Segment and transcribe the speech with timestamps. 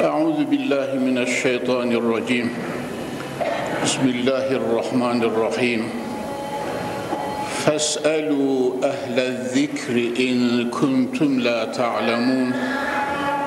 [0.00, 2.50] أعوذ بالله من الشيطان الرجيم.
[3.84, 5.80] بسم الله الرحمن الرحيم.
[7.64, 12.52] فاسألوا أهل الذكر إن كنتم لا تعلمون.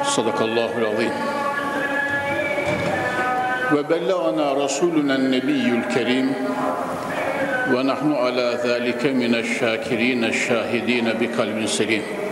[0.04, 1.16] صدق الله العظيم.
[3.76, 6.34] وبلغنا رسولنا النبي الكريم
[7.74, 12.29] ونحن على ذلك من الشاكرين الشاهدين بقلب سليم.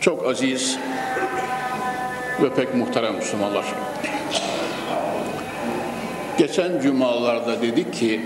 [0.00, 0.78] Çok aziz
[2.42, 3.64] ve pek muhterem Müslümanlar.
[6.38, 8.20] Geçen cumalarda dedik ki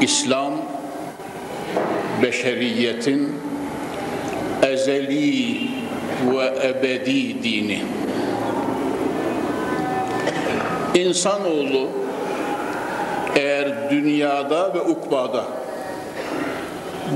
[0.00, 0.52] İslam
[2.22, 3.34] beşeriyetin
[4.62, 5.60] ezeli
[6.26, 7.82] ve ebedi dini.
[10.94, 11.88] İnsanoğlu
[13.36, 15.44] eğer dünyada ve ukbada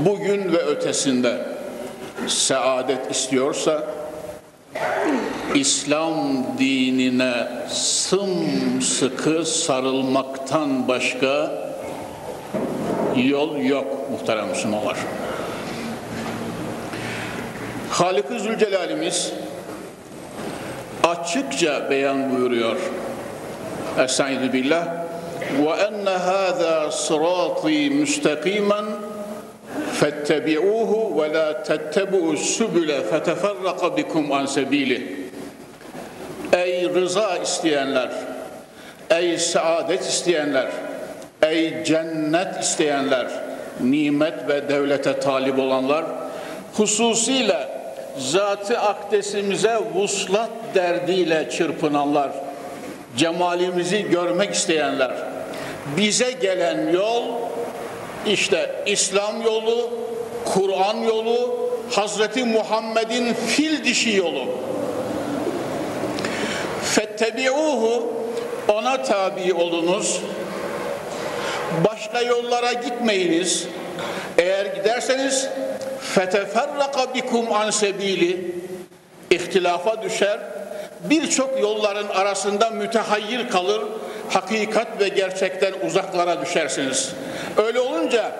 [0.05, 1.50] bugün ve ötesinde
[2.27, 3.83] saadet istiyorsa
[5.55, 6.13] İslam
[6.57, 11.51] dinine sımsıkı sarılmaktan başka
[13.15, 14.97] yol yok muhterem Müslümanlar.
[17.89, 19.33] Halik-i Zülcelal'imiz
[21.03, 22.77] açıkça beyan buyuruyor.
[23.99, 24.87] Estaizu billah
[25.59, 28.85] ve enne hâzâ sırâtî müstakîmen
[30.00, 35.00] فاتبعوه ولا تتبعوا السبل فتفرق بكم عن سبيله
[36.52, 38.10] Ey rıza isteyenler,
[39.10, 40.66] ey saadet isteyenler,
[41.42, 43.26] ey cennet isteyenler,
[43.80, 46.04] nimet ve devlete talip olanlar,
[46.74, 47.68] hususiyle
[48.18, 52.30] zat-ı akdesimize vuslat derdiyle çırpınanlar,
[53.16, 55.10] cemalimizi görmek isteyenler,
[55.96, 57.22] bize gelen yol
[58.27, 59.89] işte İslam yolu,
[60.45, 64.45] Kur'an yolu, Hazreti Muhammed'in fil dişi yolu.
[66.83, 68.13] Fettebi'uhu
[68.67, 70.21] ona tabi olunuz.
[71.85, 73.67] Başka yollara gitmeyiniz.
[74.37, 75.47] Eğer giderseniz
[75.99, 78.55] feteferraka bikum an sebili
[79.31, 80.39] ihtilafa düşer.
[81.09, 83.81] Birçok yolların arasında mütehayyir kalır.
[84.33, 87.13] Hakikat ve gerçekten uzaklara düşersiniz.
[87.57, 88.31] Öyle olunca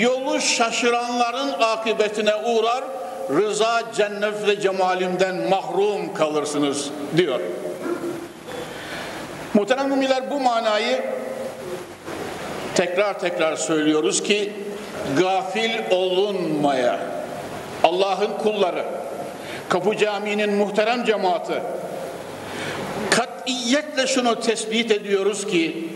[0.00, 2.84] yolu şaşıranların akıbetine uğrar,
[3.30, 7.40] rıza, cennet ve cemalimden mahrum kalırsınız diyor.
[9.54, 11.02] Muhterem müminler bu manayı
[12.74, 14.52] tekrar tekrar söylüyoruz ki
[15.18, 16.98] gafil olunmaya
[17.84, 18.84] Allah'ın kulları
[19.68, 21.62] Kapı Camii'nin muhterem cemaati
[23.46, 25.88] katiyetle şunu tespit ediyoruz ki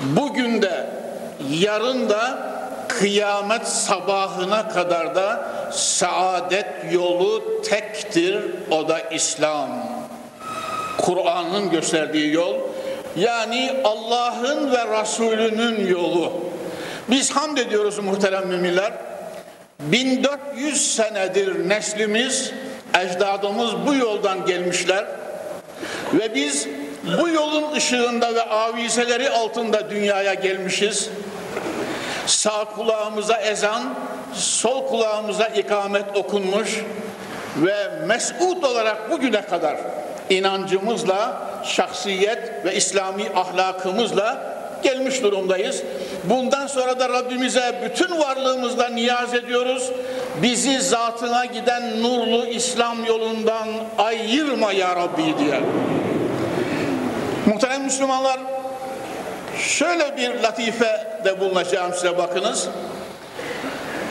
[0.00, 0.86] bugün de
[1.50, 2.38] yarın da
[2.88, 8.38] kıyamet sabahına kadar da saadet yolu tektir
[8.70, 9.68] o da İslam.
[10.98, 12.54] Kur'an'ın gösterdiği yol
[13.16, 16.32] yani Allah'ın ve Resulünün yolu.
[17.10, 18.92] Biz hamd ediyoruz muhterem müminler.
[19.80, 22.52] 1400 senedir neslimiz,
[22.94, 25.04] ecdadımız bu yoldan gelmişler
[26.18, 26.68] ve biz
[27.22, 31.10] bu yolun ışığında ve avizeleri altında dünyaya gelmişiz.
[32.26, 33.94] Sağ kulağımıza ezan,
[34.34, 36.80] sol kulağımıza ikamet okunmuş
[37.56, 39.76] ve mesut olarak bugüne kadar
[40.30, 44.54] inancımızla, şahsiyet ve İslami ahlakımızla
[44.84, 45.82] gelmiş durumdayız.
[46.24, 49.90] Bundan sonra da Rabbimize bütün varlığımızla niyaz ediyoruz.
[50.42, 53.68] Bizi zatına giden nurlu İslam yolundan
[53.98, 55.60] ayırma ya Rabbi diye.
[57.46, 58.40] Muhterem Müslümanlar,
[59.58, 62.68] şöyle bir latife de bulunacağım size bakınız.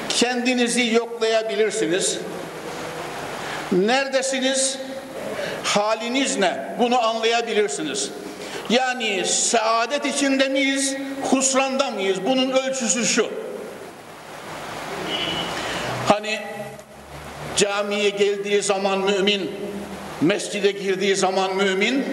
[0.10, 2.20] Kendinizi yoklayabilirsiniz.
[3.72, 4.78] Neredesiniz?
[5.64, 6.76] Haliniz ne?
[6.80, 8.10] Bunu anlayabilirsiniz.
[8.70, 10.96] Yani saadet içinde miyiz,
[11.32, 12.18] husranda mıyız?
[12.26, 13.30] Bunun ölçüsü şu.
[16.08, 16.40] Hani
[17.58, 19.52] camiye geldiği zaman mümin,
[20.22, 22.06] mescide girdiği zaman mümin,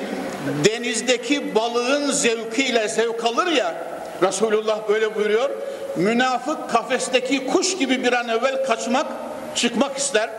[0.65, 3.75] denizdeki balığın zevkiyle zevk alır ya,
[4.23, 5.51] Resulullah böyle buyuruyor,
[5.97, 9.07] münafık kafesteki kuş gibi bir an evvel kaçmak,
[9.55, 10.31] çıkmak ister.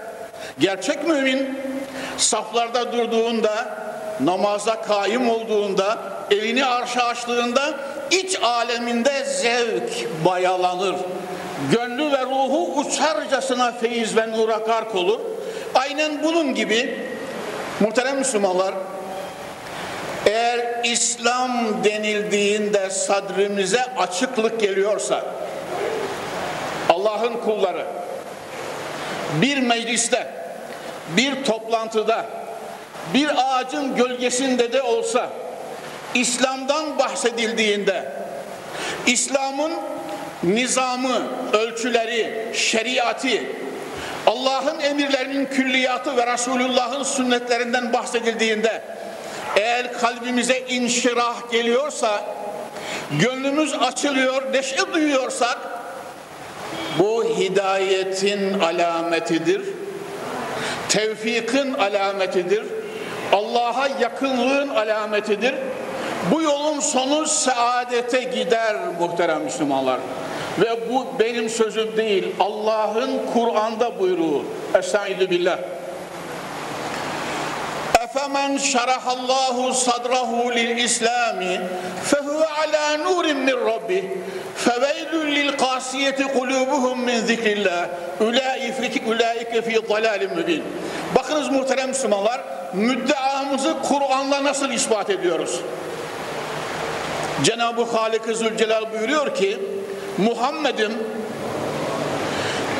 [0.60, 1.60] Gerçek mümin
[2.18, 3.82] saflarda durduğunda,
[4.20, 5.98] namaza kaim olduğunda,
[6.32, 7.74] elini arşa açtığında
[8.12, 10.96] iç aleminde zevk bayalanır.
[11.72, 15.20] Gönlü ve ruhu uçarcasına feyiz ve nura gark olur.
[15.76, 17.00] Aynen bunun gibi
[17.80, 18.74] muhterem Müslümanlar
[20.26, 25.26] eğer İslam denildiğinde sadrimize açıklık geliyorsa
[26.90, 27.86] Allah'ın kulları
[29.42, 30.28] bir mecliste,
[31.18, 32.26] bir toplantıda,
[33.14, 35.30] bir ağacın gölgesinde de olsa
[36.14, 38.12] İslam'dan bahsedildiğinde
[39.08, 39.72] İslam'ın
[40.44, 41.22] nizamı,
[41.54, 43.28] ölçüleri, şeriatı,
[44.28, 48.82] Allah'ın emirlerinin külliyatı ve Resulullah'ın sünnetlerinden bahsedildiğinde
[49.56, 52.24] eğer kalbimize inşirah geliyorsa,
[53.12, 55.58] gönlümüz açılıyor, neşe duyuyorsak
[57.00, 59.62] bu hidayetin alametidir.
[60.90, 62.64] Tevfikin alametidir.
[63.34, 65.56] Allah'a yakınlığın alametidir.
[66.32, 70.00] Bu yolun sonu saadete gider muhterem Müslümanlar.
[70.60, 72.36] Ve bu benim sözüm değil.
[72.40, 74.46] Allah'ın Kur'an'da buyruğu.
[74.76, 75.58] Estaizu billah.
[78.04, 81.62] Efemen şerahallahu sadrahu lil islami
[82.04, 84.04] fehuve ala nurin min rabbih
[85.32, 90.64] lil kasiyeti kulubuhum min zikrillah ulaike ulaike fi dalalin mübin.
[91.16, 92.42] Bakınız muhterem Müslümanlar
[92.74, 95.62] müddeamızı Kur'an'la nasıl ispat ediyoruz?
[97.44, 99.58] Cenab-ı Halik-i Zülcelal buyuruyor ki
[100.18, 100.92] Muhammed'im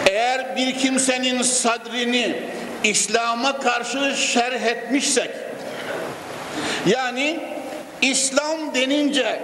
[0.10, 2.36] eğer bir kimsenin sadrini
[2.84, 5.30] İslam'a karşı şerh etmişsek
[6.86, 7.40] yani
[8.02, 9.40] İslam denince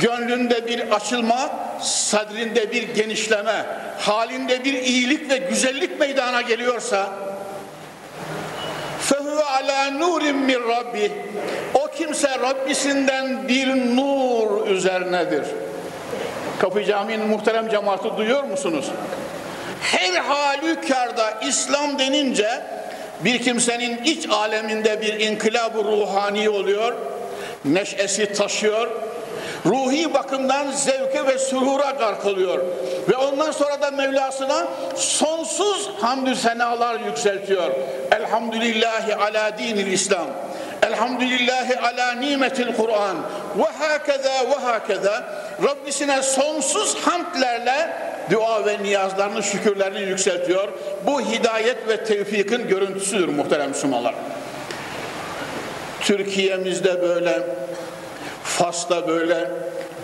[0.00, 1.50] gönlünde bir açılma,
[1.82, 3.66] sadrinde bir genişleme,
[3.98, 7.12] halinde bir iyilik ve güzellik meydana geliyorsa
[9.00, 11.12] fehu ala nurin min rabbi
[11.74, 15.44] o kimse Rabbisinden bir nur üzerinedir.
[16.58, 18.90] Kapı Camii'nin muhterem cemaati duyuyor musunuz?
[19.82, 22.62] Her halükarda İslam denince
[23.20, 26.92] bir kimsenin iç aleminde bir inkılab ruhani oluyor,
[27.64, 28.88] neşesi taşıyor,
[29.66, 32.58] ruhi bakımdan zevke ve surura gark oluyor.
[33.08, 34.66] Ve ondan sonra da Mevlasına
[34.96, 37.70] sonsuz hamdü senalar yükseltiyor.
[38.12, 40.26] Elhamdülillahi ala dinil İslam.
[40.82, 43.16] Elhamdülillahi ala nimetil Kur'an.
[43.58, 45.24] Ve hakeza ve hakeza.
[45.62, 47.96] Rabbisine sonsuz hamdlerle
[48.30, 50.68] dua ve niyazlarını, şükürlerini yükseltiyor.
[51.06, 54.14] Bu hidayet ve tevfikin görüntüsüdür muhterem Müslümanlar.
[56.00, 57.42] Türkiye'mizde böyle,
[58.58, 59.50] Fas'ta böyle,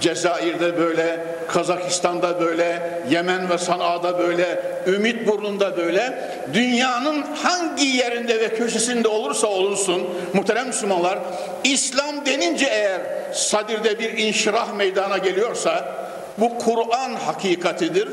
[0.00, 6.18] Cezayir'de böyle, Kazakistan'da böyle, Yemen ve Sana'da böyle, Ümit Burnu'nda böyle,
[6.54, 10.02] dünyanın hangi yerinde ve köşesinde olursa olunsun
[10.32, 11.18] muhterem Müslümanlar,
[11.64, 13.00] İslam denince eğer
[13.32, 15.94] sadirde bir inşirah meydana geliyorsa,
[16.38, 18.08] bu Kur'an hakikatidir.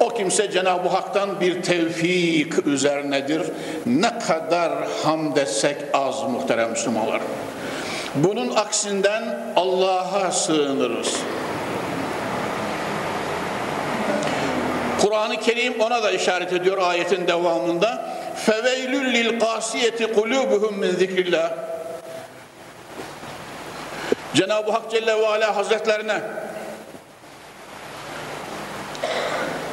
[0.00, 3.42] O kimse Cenab-ı Hak'tan bir tevfik üzerinedir.
[3.86, 4.72] Ne kadar
[5.02, 7.20] hamd etsek az muhterem Müslümanlar.
[8.14, 11.16] Bunun aksinden Allah'a sığınırız.
[15.00, 18.10] Kur'an-ı Kerim ona da işaret ediyor ayetin devamında.
[18.36, 21.52] Feveylül lil kasiyeti kulubuhum min zikrillah.
[24.34, 26.20] Cenab-ı Hak Celle ve Ala Hazretlerine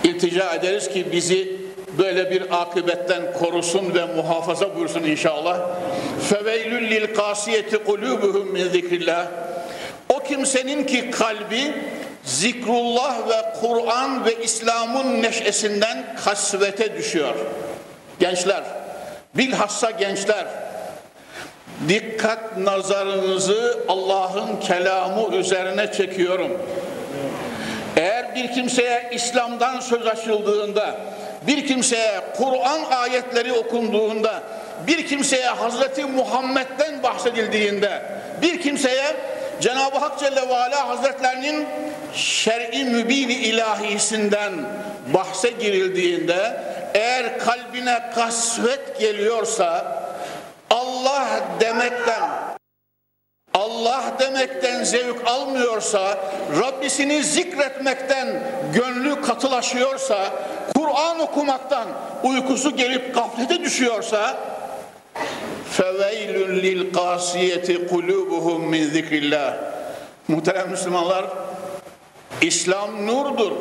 [0.04, 1.67] iltica ederiz ki bizi
[1.98, 5.60] böyle bir akıbetten korusun ve muhafaza buyursun inşallah.
[6.30, 9.28] Feveylül lil kasiyeti kulubuhum min zikrillah.
[10.10, 11.74] O kimsenin ki kalbi
[12.24, 17.36] zikrullah ve Kur'an ve İslam'ın neşesinden kasvete düşüyor.
[18.20, 18.64] Gençler,
[19.36, 20.46] bilhassa gençler,
[21.90, 26.52] dikkat nazarınızı Allah'ın kelamı üzerine çekiyorum.
[27.98, 30.96] Eğer bir kimseye İslam'dan söz açıldığında,
[31.48, 34.44] bir kimseye Kur'an ayetleri okunduğunda,
[34.88, 38.02] bir kimseye Hazreti Muhammed'den bahsedildiğinde,
[38.42, 39.16] bir kimseye
[39.62, 41.68] Cenab-ı Hak Celle ve Ala Hazretlerinin
[42.14, 44.54] şer'i mübini ilahisinden
[45.14, 46.62] bahse girildiğinde
[46.94, 49.98] eğer kalbine kasvet geliyorsa
[50.70, 51.28] Allah
[51.60, 52.57] demekten
[53.68, 56.18] Allah demekten zevk almıyorsa,
[56.62, 58.44] Rabbisini zikretmekten
[58.74, 60.34] gönlü katılaşıyorsa,
[60.76, 61.88] Kur'an okumaktan
[62.24, 64.38] uykusu gelip gaflete düşüyorsa,
[65.72, 69.54] feveylün lil kasiyeti kulubuhum min zikrillah.
[70.28, 71.26] Muhterem Müslümanlar,
[72.42, 73.52] İslam nurdur.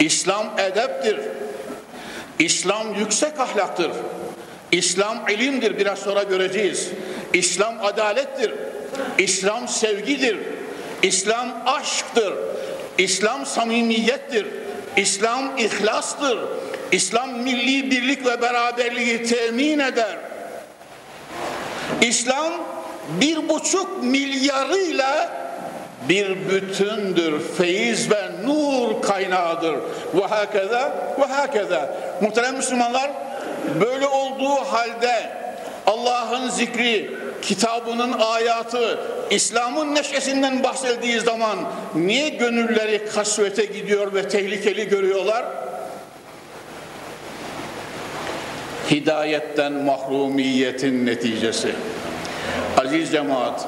[0.00, 1.20] İslam edeptir.
[2.38, 3.90] İslam yüksek ahlaktır.
[4.72, 6.90] İslam ilimdir biraz sonra göreceğiz.
[7.32, 8.54] İslam adalettir.
[9.18, 10.38] İslam sevgidir.
[11.02, 12.34] İslam aşktır.
[12.98, 14.46] İslam samimiyettir.
[14.96, 16.38] İslam ihlastır.
[16.92, 20.16] İslam milli birlik ve beraberliği temin eder.
[22.00, 22.52] İslam
[23.20, 25.42] bir buçuk milyarıyla
[26.08, 29.74] bir bütündür, feyiz ve nur kaynağıdır.
[30.14, 31.96] Ve hakeza ve hakeza.
[32.20, 33.10] Muhterem Müslümanlar,
[33.80, 35.30] böyle olduğu halde
[35.86, 37.10] Allah'ın zikri,
[37.42, 38.98] kitabının ayatı,
[39.30, 41.58] İslam'ın neşesinden bahsedildiği zaman
[41.94, 45.44] niye gönülleri kasvete gidiyor ve tehlikeli görüyorlar?
[48.90, 51.72] Hidayetten mahrumiyetin neticesi.
[52.78, 53.66] Aziz cemaat,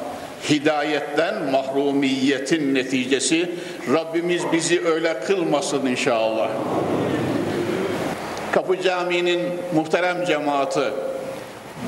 [0.50, 3.50] hidayetten mahrumiyetin neticesi
[3.93, 6.49] Rabbimiz bizi öyle kılmasın inşallah.
[8.52, 9.40] Kapı Camii'nin
[9.75, 10.81] muhterem cemaati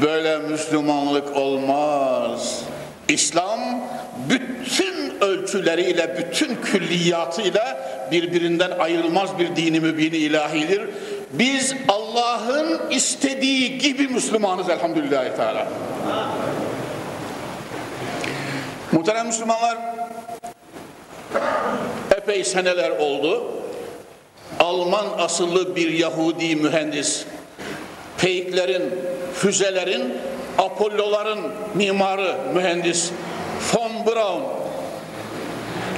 [0.02, 2.60] böyle Müslümanlık olmaz.
[3.08, 3.60] İslam
[4.28, 10.82] bütün ölçüleriyle, bütün külliyatıyla birbirinden ayrılmaz bir dini mübini ilahidir.
[11.32, 15.66] Biz Allah'ın istediği gibi Müslümanız elhamdülillahi teala.
[18.92, 19.78] Muhterem Müslümanlar,
[22.16, 23.52] epey seneler oldu.
[24.60, 27.24] Alman asıllı bir Yahudi mühendis,
[28.18, 28.94] peyklerin,
[29.34, 30.14] füzelerin,
[30.58, 31.40] Apolloların
[31.74, 33.10] mimarı, mühendis
[33.74, 34.42] von Braun.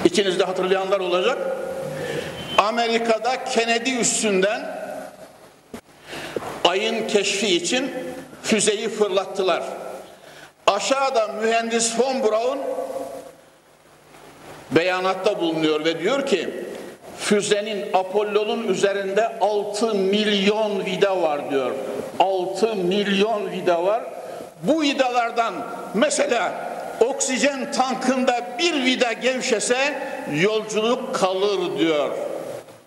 [0.05, 1.39] İçinizde hatırlayanlar olacak.
[2.59, 4.79] Amerika'da Kennedy üstünden
[6.65, 7.91] ayın keşfi için
[8.43, 9.63] füzeyi fırlattılar.
[10.67, 12.59] Aşağıda mühendis von Braun
[14.71, 16.49] beyanatta bulunuyor ve diyor ki
[17.19, 21.71] füzenin Apollo'nun üzerinde 6 milyon vida var diyor.
[22.19, 24.03] 6 milyon vida var.
[24.63, 25.55] Bu vidalardan
[25.95, 26.53] mesela
[27.01, 30.03] oksijen tankında bir vida gevşese
[30.35, 32.11] yolculuk kalır diyor.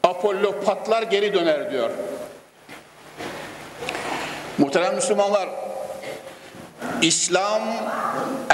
[0.04, 1.90] Apollo patlar geri döner diyor.
[4.58, 5.50] Muhterem Müslümanlar,
[7.02, 7.62] İslam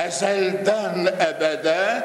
[0.07, 2.03] ezelden ebede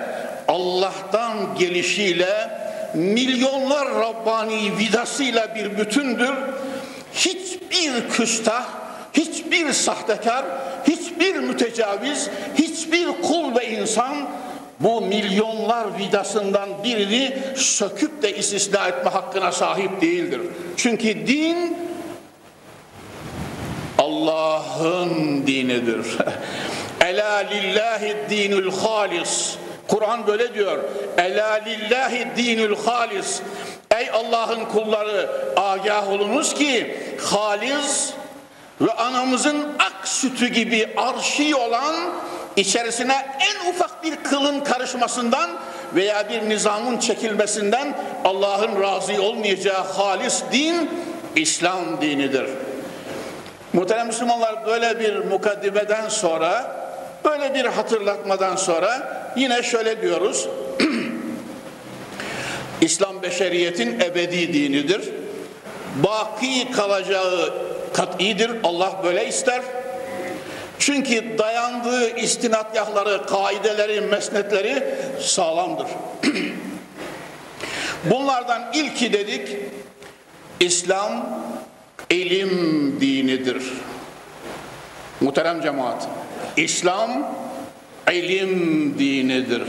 [0.49, 2.51] Allah'tan gelişiyle
[2.95, 6.35] milyonlar Rabbani vidasıyla bir bütündür.
[7.15, 8.65] Hiçbir küstah,
[9.13, 10.45] hiçbir sahtekar,
[10.89, 14.29] hiçbir mütecaviz, hiçbir kul ve insan
[14.81, 20.41] bu milyonlar vidasından birini söküp de istisna etme hakkına sahip değildir.
[20.77, 21.77] Çünkü din
[23.99, 26.07] Allah'ın dinidir.
[27.01, 29.57] Ela lillahi dinul halis.
[29.89, 30.79] Kur'an böyle diyor.
[31.17, 33.43] Ela lillahi dinul halis.
[33.99, 36.97] Ey Allah'ın kulları agah olunuz ki
[37.31, 38.13] halis
[38.81, 41.95] ve anamızın ak sütü gibi arşi olan
[42.57, 45.51] içerisine en ufak bir kılın karışmasından
[45.95, 47.95] veya bir nizamın çekilmesinden
[48.25, 50.91] Allah'ın razı olmayacağı halis din
[51.37, 52.47] İslam dinidir.
[53.73, 56.77] Muhterem Müslümanlar böyle bir mukaddimeden sonra,
[57.25, 60.49] böyle bir hatırlatmadan sonra yine şöyle diyoruz.
[63.23, 65.09] Beşeriyetin ebedi dinidir.
[65.97, 67.55] Baki kalacağı
[67.93, 68.51] kat'idir.
[68.65, 69.63] Allah böyle ister.
[70.79, 74.85] Çünkü dayandığı istinatgahları, kaideleri, mesnetleri
[75.21, 75.87] sağlamdır.
[78.11, 79.49] Bunlardan ilki dedik,
[80.61, 81.43] İslam
[82.11, 83.63] ilim dinidir.
[85.21, 86.09] Muhterem cemaat,
[86.57, 87.35] İslam
[88.13, 89.63] ilim dinidir.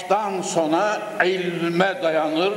[0.00, 2.52] Baştan sona ilme dayanır,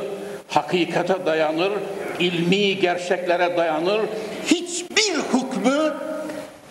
[0.48, 1.72] hakikate dayanır,
[2.20, 4.02] ilmi gerçeklere dayanır.
[4.46, 5.94] Hiçbir hükmü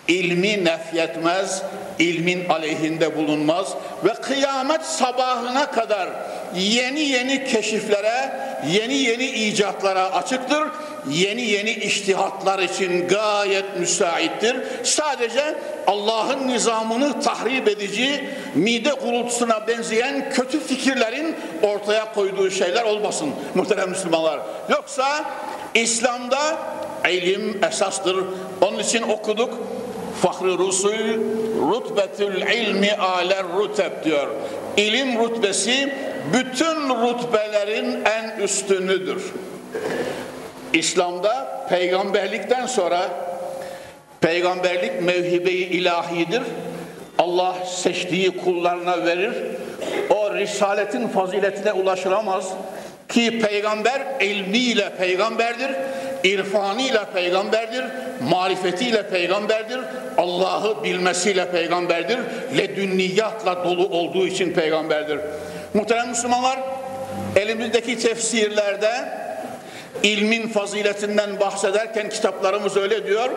[0.07, 1.63] ilmi nefyetmez,
[1.99, 3.67] ilmin aleyhinde bulunmaz
[4.05, 6.09] ve kıyamet sabahına kadar
[6.55, 8.39] yeni yeni keşiflere,
[8.71, 10.63] yeni yeni icatlara açıktır.
[11.09, 14.57] Yeni yeni iştihatlar için gayet müsaittir.
[14.83, 15.55] Sadece
[15.87, 24.39] Allah'ın nizamını tahrip edici, mide gurultusuna benzeyen kötü fikirlerin ortaya koyduğu şeyler olmasın muhterem Müslümanlar.
[24.69, 25.25] Yoksa
[25.73, 26.57] İslam'da
[27.09, 28.17] ilim esastır.
[28.61, 29.53] Onun için okuduk.
[30.23, 31.19] Fahri Rusul
[31.71, 34.27] rutbetül ilmi aler ruteb diyor.
[34.77, 35.93] İlim rutbesi
[36.33, 39.23] bütün rutbelerin en üstünüdür.
[40.73, 43.09] İslam'da peygamberlikten sonra
[44.21, 46.43] peygamberlik mevhibe-i ilahidir.
[47.17, 49.33] Allah seçtiği kullarına verir.
[50.09, 52.49] O risaletin faziletine ulaşılamaz
[53.09, 55.71] ki peygamber ilmiyle peygamberdir,
[56.23, 57.85] irfanıyla peygamberdir,
[58.29, 59.79] marifetiyle peygamberdir,
[60.17, 62.19] Allah'ı bilmesiyle peygamberdir,
[62.57, 65.19] ledünniyatla dolu olduğu için peygamberdir.
[65.73, 66.59] Muhterem Müslümanlar,
[67.35, 68.91] elimizdeki tefsirlerde
[70.03, 73.29] ilmin faziletinden bahsederken kitaplarımız öyle diyor.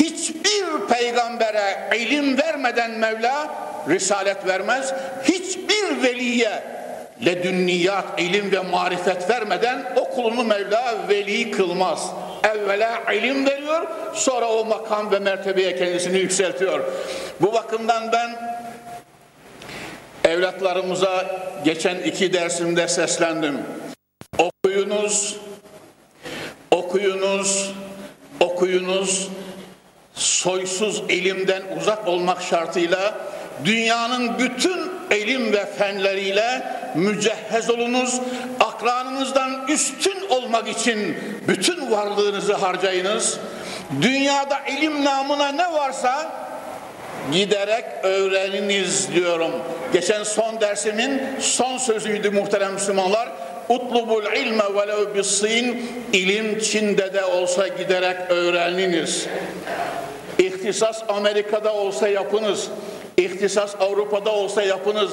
[0.00, 3.48] Hiçbir peygambere ilim vermeden Mevla
[3.88, 4.94] risalet vermez.
[5.24, 6.79] Hiçbir veliye
[7.26, 12.10] ledünniyat, ilim ve marifet vermeden o kulunu Mevla veli kılmaz.
[12.42, 16.84] Evvela ilim veriyor, sonra o makam ve mertebeye kendisini yükseltiyor.
[17.40, 18.60] Bu bakımdan ben
[20.24, 21.26] evlatlarımıza
[21.64, 23.58] geçen iki dersimde seslendim.
[24.38, 25.36] Okuyunuz,
[26.70, 27.72] okuyunuz,
[28.40, 29.28] okuyunuz,
[30.14, 33.14] soysuz ilimden uzak olmak şartıyla
[33.64, 36.62] dünyanın bütün ilim ve fenleriyle
[36.94, 38.20] mücehhez olunuz.
[38.60, 41.16] Akranınızdan üstün olmak için
[41.48, 43.38] bütün varlığınızı harcayınız.
[44.02, 46.32] Dünyada ilim namına ne varsa
[47.32, 49.50] giderek öğreniniz diyorum.
[49.92, 53.28] Geçen son dersimin son sözüydü muhterem Müslümanlar.
[53.68, 59.26] Utlubul ilme velev bissin ilim Çin'de de olsa giderek öğreniniz.
[60.38, 62.68] İhtisas Amerika'da olsa yapınız.
[63.22, 65.10] İhtisas Avrupa'da olsa yapınız.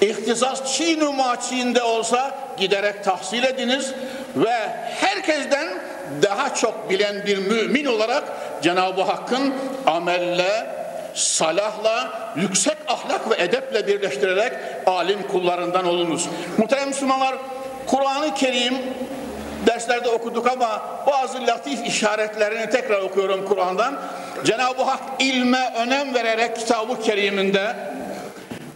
[0.00, 3.92] İhtisas Çin-i Maçin'de olsa giderek tahsil ediniz
[4.36, 4.68] ve
[5.00, 5.68] herkesten
[6.22, 8.24] daha çok bilen bir mümin olarak
[8.62, 9.54] Cenab-ı Hakk'ın
[9.86, 10.66] amelle,
[11.14, 14.52] salahla, yüksek ahlak ve edeple birleştirerek
[14.86, 16.28] alim kullarından olunuz.
[16.58, 17.34] Muhterem Müslümanlar,
[17.86, 18.74] Kur'an-ı Kerim
[19.67, 23.99] derslerde okuduk ama bazı latif işaretlerini tekrar okuyorum Kur'an'dan.
[24.45, 27.75] Cenab-ı Hak ilme önem vererek kitabı keriminde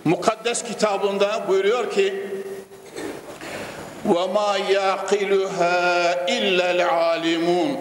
[0.05, 2.27] mukaddes kitabında buyuruyor ki
[4.07, 5.79] وَمَا يَعْقِلُهَا
[6.27, 7.75] اِلَّا الْعَالِمُونَ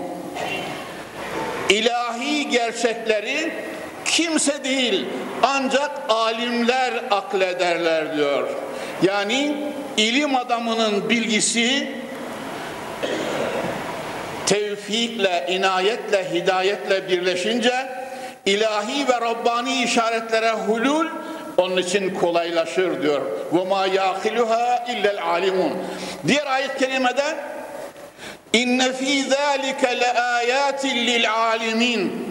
[1.70, 3.52] İlahi gerçekleri
[4.04, 5.06] kimse değil
[5.42, 8.48] ancak alimler aklederler diyor.
[9.02, 9.56] Yani
[9.96, 11.92] ilim adamının bilgisi
[14.47, 17.89] tevfikle, inayetle, hidayetle birleşince
[18.45, 21.07] ilahi ve Rabbani işaretlere hulul
[21.57, 23.21] onun için kolaylaşır diyor.
[23.53, 25.73] Ve ma yaqiluha illa'l alimun.
[26.27, 27.35] Diğer ayet kerimede
[28.53, 32.27] inne fi zalika laayatin lil alimin.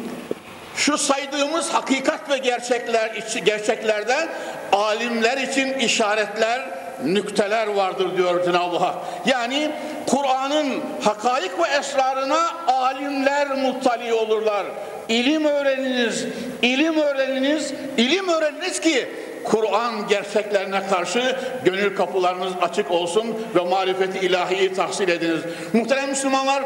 [0.77, 3.11] Şu saydığımız hakikat ve gerçekler
[3.45, 4.29] gerçeklerde
[4.73, 6.63] alimler için işaretler,
[7.05, 8.95] nükteler vardır diyor Cenab-ı Hak.
[9.27, 9.71] Yani
[10.07, 14.67] Kur'an'ın hakaik ve esrarına alimler muttali olurlar.
[15.09, 16.25] İlim öğreniniz,
[16.63, 19.09] ilim öğreniniz, ilim öğreniniz ki
[19.45, 25.41] Kur'an gerçeklerine karşı gönül kapılarınız açık olsun ve marifeti ilahiyi tahsil ediniz.
[25.73, 26.65] Muhterem Müslümanlar,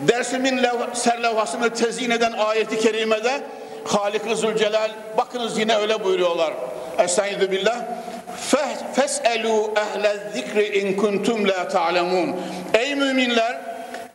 [0.00, 0.60] dersimin
[0.92, 3.40] serlevhasını tezyin eden ayeti kerimede
[3.84, 6.52] Halik-i Zülcelal, bakınız yine öyle buyuruyorlar.
[6.98, 7.76] Estaizu billah.
[8.94, 12.36] Fes'elu ehle zikri in kuntum la ta'lemun.
[12.74, 13.60] Ey müminler,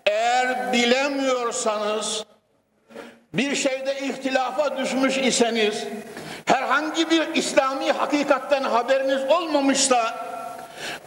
[0.06, 2.26] eğer bilemiyorsanız,
[3.34, 5.84] bir şeyde ihtilafa düşmüş iseniz,
[6.46, 10.16] herhangi bir İslami hakikatten haberiniz olmamışsa,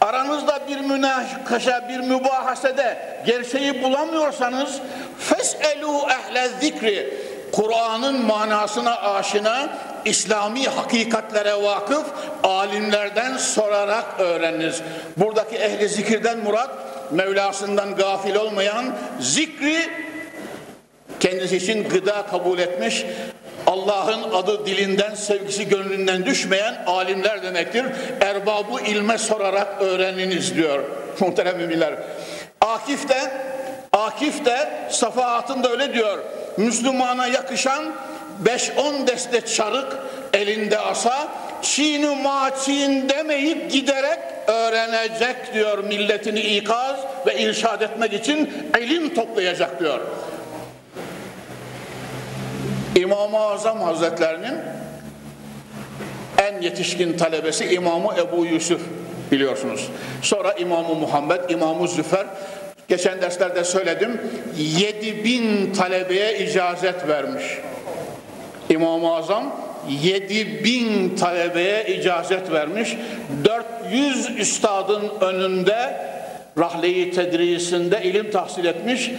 [0.01, 4.79] aranızda bir münakaşa, bir mübahasede gerçeği bulamıyorsanız,
[5.19, 7.13] fes'elu ehle zikri,
[7.51, 9.69] Kur'an'ın manasına aşina,
[10.05, 12.05] İslami hakikatlere vakıf
[12.43, 14.81] alimlerden sorarak öğreniniz.
[15.17, 16.69] Buradaki ehli zikirden murat,
[17.11, 18.85] Mevlasından gafil olmayan,
[19.19, 19.89] zikri
[21.19, 23.05] kendisi için gıda kabul etmiş,
[23.67, 27.85] Allah'ın adı dilinden, sevgisi gönlünden düşmeyen alimler demektir.
[28.21, 30.83] Erbabı ilme sorarak öğreniniz diyor
[31.19, 31.93] muhterem müminler.
[32.61, 33.31] Akif de,
[33.93, 36.19] Akif de Safahat'ında öyle diyor.
[36.57, 37.85] Müslümana yakışan
[38.45, 39.97] 5-10 deste çarık
[40.33, 41.27] elinde asa
[41.61, 46.95] Çin'i maçin demeyip giderek öğrenecek diyor milletini ikaz
[47.27, 49.99] ve irşad etmek için ilim toplayacak diyor.
[52.95, 54.57] İmam-ı Azam Hazretlerinin
[56.37, 58.81] en yetişkin talebesi İmamı Ebu Yusuf
[59.31, 59.87] biliyorsunuz.
[60.21, 62.25] Sonra İmamı Muhammed, İmamı Züfer
[62.87, 64.21] geçen derslerde söyledim
[64.57, 67.43] 7000 talebeye icazet vermiş.
[68.69, 69.55] İmam-ı Azam
[69.89, 72.97] 7000 talebeye icazet vermiş.
[73.45, 76.01] 400 üstadın önünde
[76.57, 79.11] rahleyi tedrisinde ilim tahsil etmiş.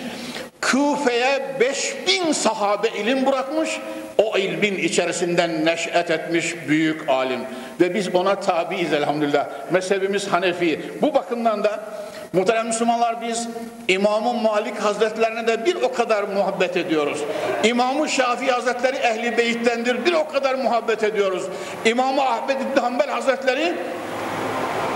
[0.60, 3.70] Küfe'ye 5000 sahabe ilim bırakmış.
[4.18, 7.40] O ilmin içerisinden neş'et etmiş büyük alim.
[7.80, 9.48] Ve biz ona tabiiz elhamdülillah.
[9.70, 10.80] Mezhebimiz Hanefi.
[11.02, 11.84] Bu bakımdan da
[12.32, 13.48] Muhterem Müslümanlar biz
[13.88, 17.18] İmam-ı Malik Hazretlerine de bir o kadar muhabbet ediyoruz.
[17.64, 21.42] İmam-ı Şafii Hazretleri Ehli Beyt'tendir bir o kadar muhabbet ediyoruz.
[21.84, 23.74] İmam-ı Ahmet İbni Hanbel Hazretleri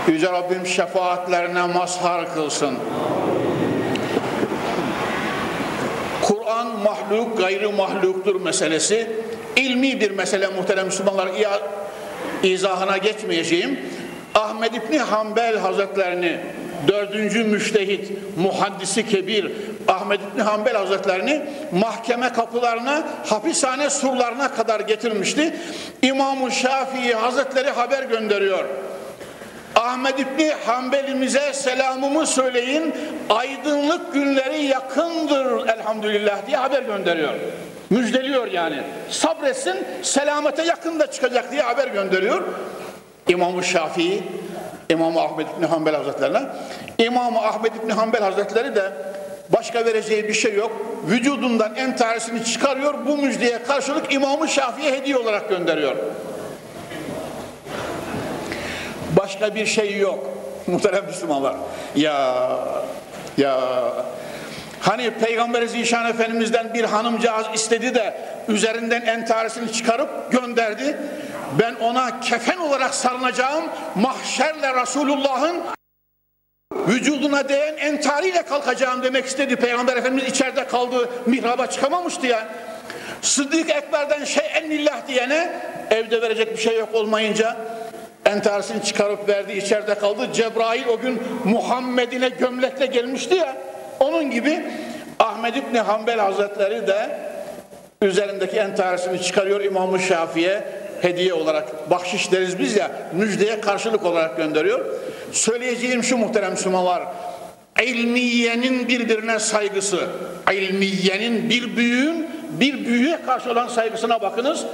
[0.07, 2.77] Yüce Rabbim şefaatlerine mazhar kılsın.
[6.21, 9.11] Kur'an mahluk, gayrı mahluktur meselesi
[9.55, 11.29] ilmi bir mesele muhterem Müslümanlar.
[12.43, 13.79] izahına geçmeyeceğim.
[14.35, 16.39] Ahmed İbni Hanbel Hazretlerini
[16.87, 19.51] dördüncü müştehit, muhaddisi kebir
[19.87, 25.55] Ahmed İbni Hanbel Hazretlerini mahkeme kapılarına, hapishane surlarına kadar getirmişti.
[26.01, 28.65] İmam-ı Şafii Hazretleri haber gönderiyor.
[29.75, 32.93] Ahmed İbni Hanbelimize selamımı söyleyin,
[33.29, 37.33] aydınlık günleri yakındır elhamdülillah diye haber gönderiyor.
[37.89, 38.77] Müjdeliyor yani.
[39.09, 42.43] Sabretsin, selamete yakında çıkacak diye haber gönderiyor.
[43.27, 44.23] İmam-ı Şafii,
[44.89, 46.41] İmam-ı Ahmed İbni Hanbel Hazretlerine.
[46.97, 48.91] İmam-ı Ahmed İbni Hanbel Hazretleri de
[49.49, 50.71] başka vereceği bir şey yok.
[51.07, 55.95] Vücudundan en tanesini çıkarıyor, bu müjdeye karşılık İmam-ı Şafii'ye hediye olarak gönderiyor.
[59.17, 60.29] Başka bir şey yok.
[60.67, 61.55] Muhterem Müslümanlar.
[61.95, 62.35] Ya
[63.37, 63.59] ya
[64.85, 68.17] Hani Peygamber Zişan Efendimiz'den bir hanımcağız istedi de
[68.47, 70.97] üzerinden entaresini çıkarıp gönderdi.
[71.59, 73.65] Ben ona kefen olarak sarınacağım.
[73.95, 75.63] Mahşerle Resulullah'ın
[76.87, 79.55] vücuduna değen entariyle kalkacağım demek istedi.
[79.55, 81.09] Peygamber Efendimiz içeride kaldı.
[81.25, 82.47] Mihraba çıkamamıştı ya.
[83.21, 87.57] Sıddık Ekber'den şey ennillah diyene evde verecek bir şey yok olmayınca
[88.25, 90.33] entaresini çıkarıp verdi içeride kaldı.
[90.33, 93.57] Cebrail o gün Muhammed'ine gömlekle gelmişti ya.
[93.99, 94.65] Onun gibi
[95.19, 97.19] Ahmed İbni Hanbel Hazretleri de
[98.01, 100.63] üzerindeki entaresini çıkarıyor İmam-ı Şafii'ye
[101.01, 104.85] hediye olarak bahşiş deriz biz ya müjdeye karşılık olarak gönderiyor.
[105.31, 107.03] Söyleyeceğim şu muhterem Müslümanlar
[107.83, 110.07] ilmiyenin birbirine saygısı
[110.51, 112.29] ilmiyenin bir büyüğün
[112.59, 114.65] bir büyüğe karşı olan saygısına bakınız.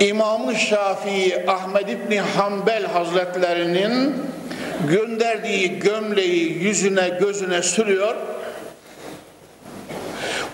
[0.00, 4.14] İmam-ı Şafii Ahmed İbni Hanbel Hazretlerinin
[4.88, 8.14] gönderdiği gömleği yüzüne gözüne sürüyor.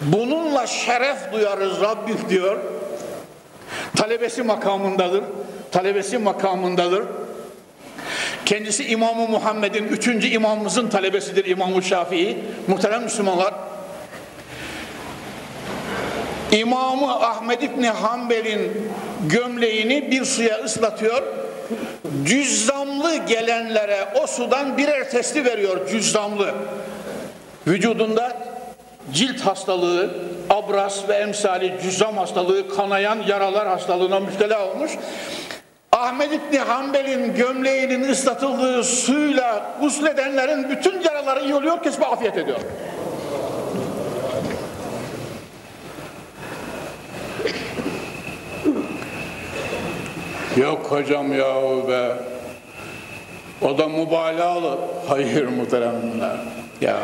[0.00, 2.58] Bununla şeref duyarız Rabbim diyor.
[3.98, 5.22] Talebesi makamındadır.
[5.72, 7.04] Talebesi makamındadır.
[8.46, 12.38] Kendisi İmam-ı Muhammed'in üçüncü imamımızın talebesidir İmam-ı Şafii.
[12.68, 13.54] Muhterem Müslümanlar.
[16.52, 18.90] İmamı Ahmed İbni Hanbel'in
[19.26, 21.22] gömleğini bir suya ıslatıyor
[22.24, 26.54] cüzzamlı gelenlere o sudan birer testi veriyor cüzzamlı.
[27.66, 28.36] Vücudunda
[29.12, 30.14] cilt hastalığı,
[30.50, 34.92] abras ve emsali cüzzam hastalığı, kanayan yaralar hastalığına müptela olmuş.
[35.92, 42.60] Ahmet İbni Hanbel'in gömleğinin ıslatıldığı suyla gusledenlerin bütün yaraları iyi oluyor, kesme afiyet ediyor.
[50.56, 51.54] Yok hocam ya
[51.88, 52.16] be.
[53.62, 54.78] O da mübalağalı.
[55.08, 56.36] Hayır muhteremler.
[56.80, 56.96] Ya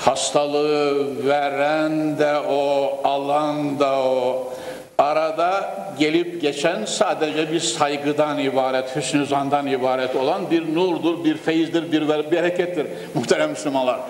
[0.00, 4.52] hastalığı veren de o, alan da o.
[4.98, 11.92] Arada gelip geçen sadece bir saygıdan ibaret, hüsnü zandan ibaret olan bir nurdur, bir feyizdir,
[11.92, 14.00] bir berekettir muhterem Müslümanlar.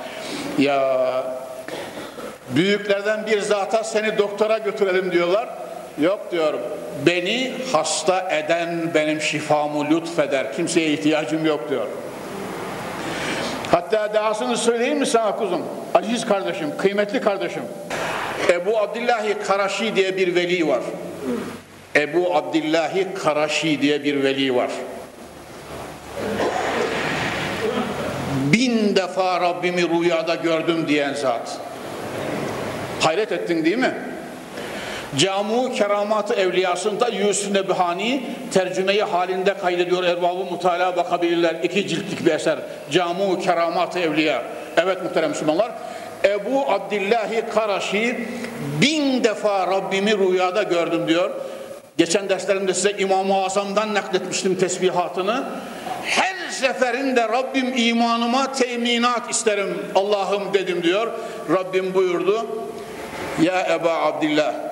[0.58, 1.06] Ya
[2.50, 5.48] büyüklerden bir zata seni doktora götürelim diyorlar.
[6.00, 6.60] Yok diyorum.
[7.06, 10.52] Beni hasta eden benim şifamı lütfeder.
[10.52, 11.86] Kimseye ihtiyacım yok diyor.
[13.70, 15.62] Hatta dahasını söyleyeyim mi sana kuzum?
[15.94, 17.62] Aziz kardeşim, kıymetli kardeşim.
[18.48, 20.82] Ebu Abdillahi Karaşi diye bir veli var.
[21.96, 24.70] Ebu Abdillahi Karaşi diye bir veli var.
[28.52, 31.58] Bin defa Rabbimi rüyada gördüm diyen zat.
[33.00, 33.94] Hayret ettin değil mi?
[35.18, 40.04] Camu Keramat-ı Evliyasında Yusuf Nebhani tercümeyi halinde kaydediyor.
[40.04, 41.56] Erbabı mutala bakabilirler.
[41.62, 42.58] İki ciltlik bir eser.
[42.90, 44.42] Camu Keramat-ı Evliya.
[44.76, 45.72] Evet muhterem Müslümanlar.
[46.24, 48.28] Ebu Abdillahi Karaşi
[48.80, 51.30] bin defa Rabbimi rüyada gördüm diyor.
[51.96, 55.44] Geçen derslerimde size İmam-ı Azam'dan nakletmiştim tesbihatını.
[56.04, 61.12] Her seferinde Rabbim imanıma teminat isterim Allah'ım dedim diyor.
[61.52, 62.46] Rabbim buyurdu.
[63.42, 64.69] Ya Eba Abdillah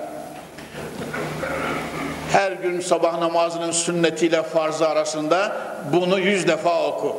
[2.33, 5.53] her gün sabah namazının sünnetiyle farzı arasında
[5.93, 7.17] bunu yüz defa oku.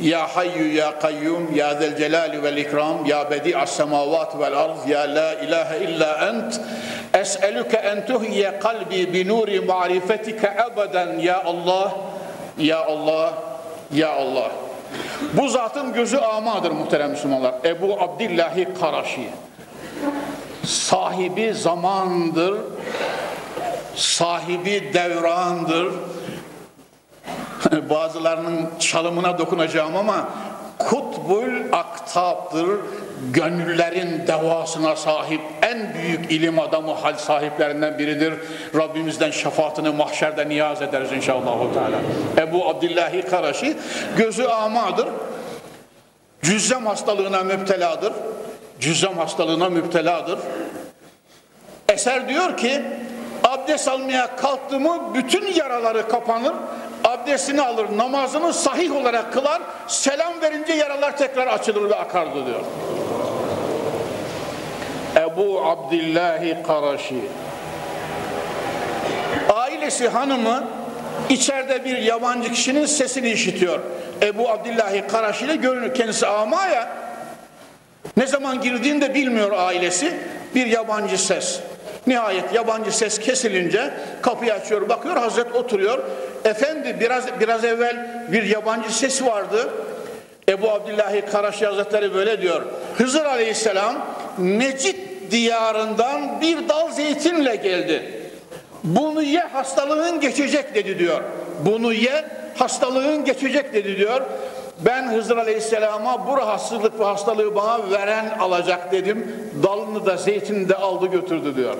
[0.00, 5.00] Ya hayyu ya kayyum ya zel celali vel ikram ya bedi'as semavat vel arz ya
[5.00, 6.60] la ilahe illa ent
[7.14, 11.92] es'eluke en tuhye kalbi bi nuri marifetike ebeden ya Allah
[12.58, 13.32] ya Allah
[13.92, 14.50] ya Allah.
[15.32, 17.54] Bu zatın gözü amadır muhterem Müslümanlar.
[17.64, 19.28] Ebu Abdillahi Karaşi
[20.66, 22.54] sahibi zamandır
[23.96, 25.88] sahibi devrandır.
[27.90, 30.28] Bazılarının çalımına dokunacağım ama
[30.78, 32.68] kutbul aktaptır.
[33.32, 38.34] Gönüllerin devasına sahip en büyük ilim adamı hal sahiplerinden biridir.
[38.74, 41.74] Rabbimizden şefaatini mahşerde niyaz ederiz inşallah.
[41.74, 41.96] Teala.
[42.48, 43.76] Ebu Abdillahi Karaşi
[44.16, 45.08] gözü amadır.
[46.42, 48.12] Cüzzem hastalığına müpteladır.
[48.80, 50.38] Cüzzem hastalığına müpteladır.
[51.88, 52.82] Eser diyor ki
[53.44, 56.54] abdest almaya kalktı mı bütün yaraları kapanır.
[57.04, 59.62] Abdestini alır, namazını sahih olarak kılar.
[59.88, 62.60] Selam verince yaralar tekrar açılır ve akardı diyor.
[65.16, 67.20] Ebu Abdillahi Karaşi.
[69.54, 70.64] Ailesi hanımı
[71.28, 73.80] içeride bir yabancı kişinin sesini işitiyor.
[74.22, 75.94] Ebu Abdillahi Karaşi ile görünür.
[75.94, 76.88] Kendisi ama ya
[78.16, 80.14] ne zaman girdiğini de bilmiyor ailesi.
[80.54, 81.60] Bir yabancı ses.
[82.06, 83.90] Nihayet yabancı ses kesilince
[84.22, 85.98] kapıyı açıyor, bakıyor Hazret oturuyor.
[86.44, 89.68] Efendi biraz biraz evvel bir yabancı ses vardı.
[90.48, 92.62] Ebu Abdillahi Karaşi Hazretleri böyle diyor.
[92.98, 94.06] Hızır Aleyhisselam
[94.38, 94.96] Necid
[95.30, 98.02] diyarından bir dal zeytinle geldi.
[98.84, 101.20] Bunu ye hastalığın geçecek dedi diyor.
[101.66, 102.24] Bunu ye
[102.54, 104.20] hastalığın geçecek dedi diyor.
[104.80, 109.32] Ben Hızır Aleyhisselam'a bu rahatsızlık ve hastalığı bana veren alacak dedim.
[109.62, 111.76] Dalını da zeytini de aldı götürdü diyor.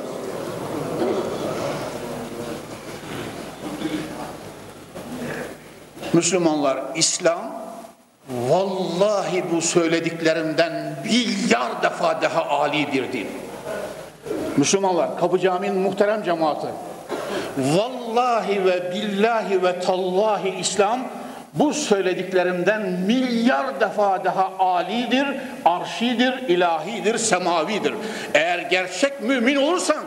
[6.12, 7.40] Müslümanlar İslam
[8.30, 13.28] vallahi bu söylediklerimden milyar defa daha ali bir din.
[14.56, 16.66] Müslümanlar Kapı Camii'nin muhterem cemaati
[17.58, 21.00] vallahi ve billahi ve tallahi İslam
[21.58, 25.26] bu söylediklerimden milyar defa daha alidir,
[25.64, 27.94] arşidir, ilahidir, semavidir.
[28.34, 30.04] Eğer gerçek mümin olursan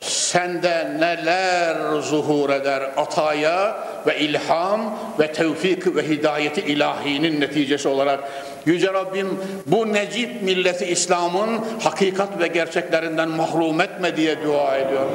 [0.00, 8.20] sende neler zuhur eder ataya ve ilham ve tevfik ve hidayeti ilahinin neticesi olarak
[8.66, 15.06] Yüce Rabbim bu necip milleti İslam'ın hakikat ve gerçeklerinden mahrum etme diye dua ediyor.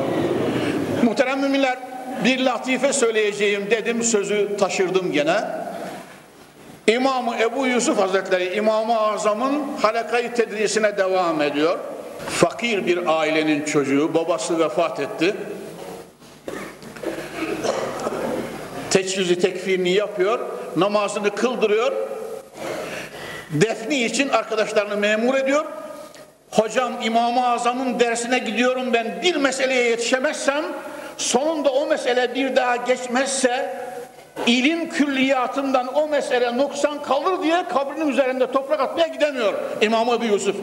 [1.03, 1.77] Muhterem müminler
[2.25, 5.41] bir latife söyleyeceğim dedim sözü taşırdım gene.
[6.87, 11.79] İmamı Ebu Yusuf Hazretleri İmam-ı Azam'ın halakayı tedrisine devam ediyor.
[12.29, 15.35] Fakir bir ailenin çocuğu babası vefat etti.
[18.89, 20.39] Teçhizi tekfirini yapıyor,
[20.75, 21.91] namazını kıldırıyor.
[23.51, 25.65] Defni için arkadaşlarını memur ediyor.
[26.51, 30.65] Hocam İmam-ı Azam'ın dersine gidiyorum ben bir meseleye yetişemezsem
[31.21, 33.75] sonunda o mesele bir daha geçmezse
[34.47, 40.55] ilim külliyatından o mesele noksan kalır diye kabrinin üzerinde toprak atmaya gidemiyor İmam Ebu Yusuf.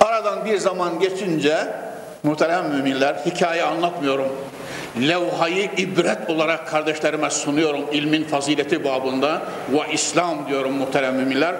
[0.00, 1.56] Aradan bir zaman geçince
[2.22, 4.28] muhterem müminler hikaye anlatmıyorum.
[5.08, 11.54] Levhayı ibret olarak kardeşlerime sunuyorum ilmin fazileti babında ve İslam diyorum muhterem müminler.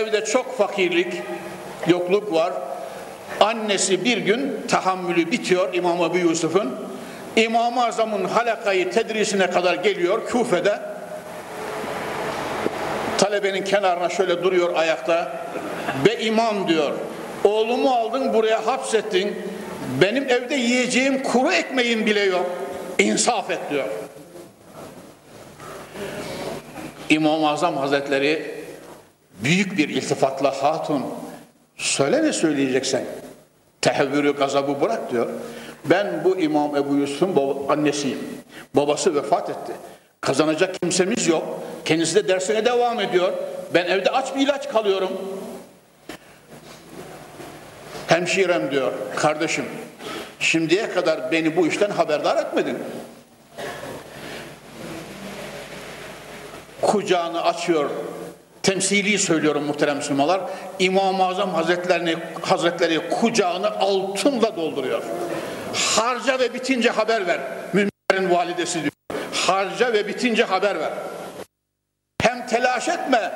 [0.00, 1.22] Evde çok fakirlik,
[1.86, 2.52] yokluk var.
[3.40, 6.74] Annesi bir gün tahammülü bitiyor İmam Ebu Yusuf'un.
[7.36, 10.78] İmam-ı Azam'ın halakayı tedrisine kadar geliyor Küfe'de.
[13.18, 15.32] Talebenin kenarına şöyle duruyor ayakta.
[16.06, 16.92] Be imam diyor.
[17.44, 19.36] Oğlumu aldın buraya hapsettin.
[20.00, 22.46] Benim evde yiyeceğim kuru ekmeğim bile yok.
[22.98, 23.84] İnsaf et diyor.
[27.10, 28.59] İmam-ı Azam Hazretleri
[29.44, 31.02] büyük bir iltifatla hatun
[31.76, 33.04] söyle ne söyleyeceksen
[33.80, 35.28] tehevvürü gazabı bırak diyor.
[35.84, 38.18] Ben bu İmam Ebu Yusuf'un baba, annesiyim.
[38.74, 39.72] Babası vefat etti.
[40.20, 41.60] Kazanacak kimsemiz yok.
[41.84, 43.32] Kendisi de dersine devam ediyor.
[43.74, 45.10] Ben evde aç bir ilaç kalıyorum.
[48.06, 49.64] Hemşirem diyor, kardeşim
[50.40, 52.78] şimdiye kadar beni bu işten haberdar etmedin.
[56.82, 57.90] Kucağını açıyor,
[58.62, 60.40] temsili söylüyorum muhterem Müslümanlar.
[60.78, 65.02] İmam-ı Azam Hazretlerini, Hazretleri kucağını altınla dolduruyor.
[65.74, 67.40] Harca ve bitince haber ver.
[67.72, 68.92] Müminlerin validesi diyor.
[69.32, 70.92] Harca ve bitince haber ver.
[72.22, 73.32] Hem telaş etme.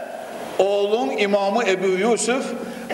[0.59, 2.45] Oğlun imamı Ebu Yusuf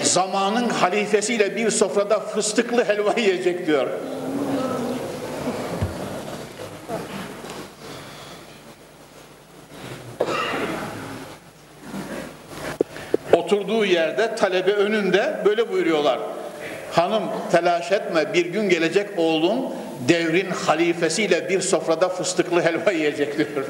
[0.02, 3.88] zamanın halifesiyle bir sofrada fıstıklı helva yiyecek diyor.
[13.50, 16.18] Oturduğu yerde talebe önünde böyle buyuruyorlar.
[16.92, 19.74] Hanım telaş etme bir gün gelecek oğlun
[20.08, 23.66] devrin halifesiyle bir sofrada fıstıklı helva yiyecek diyor.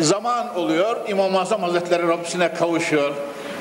[0.00, 3.14] Zaman oluyor, İmam-ı Azam Hazretleri Rabbisine kavuşuyor.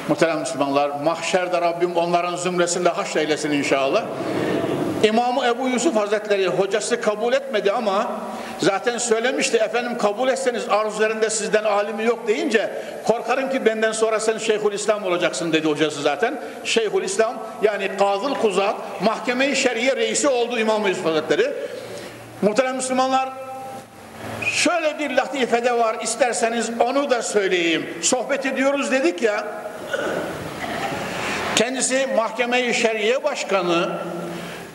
[0.08, 4.04] Muhterem Müslümanlar, mahşerde Rabbim onların zümresinde haş eylesin inşallah.
[5.04, 8.08] İmamı Ebu Yusuf Hazretleri hocası kabul etmedi ama
[8.60, 10.94] zaten söylemişti efendim kabul etseniz arz
[11.34, 12.72] sizden alimi yok deyince
[13.08, 16.42] korkarım ki benden sonra sen Şeyhül İslam olacaksın dedi hocası zaten.
[16.64, 21.54] Şeyhül İslam yani Kazıl Kuzat Mahkeme-i Şeriye reisi oldu İmam Yusuf Hazretleri.
[22.42, 23.30] Muhterem Müslümanlar
[24.44, 27.90] şöyle bir latifede var isterseniz onu da söyleyeyim.
[28.02, 29.48] Sohbet ediyoruz dedik ya
[31.56, 33.90] kendisi Mahkeme-i Şeriye Başkanı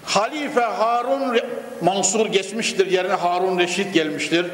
[0.04, 1.38] Halife Harun
[1.80, 4.46] Mansur geçmiştir yerine Harun Reşit gelmiştir.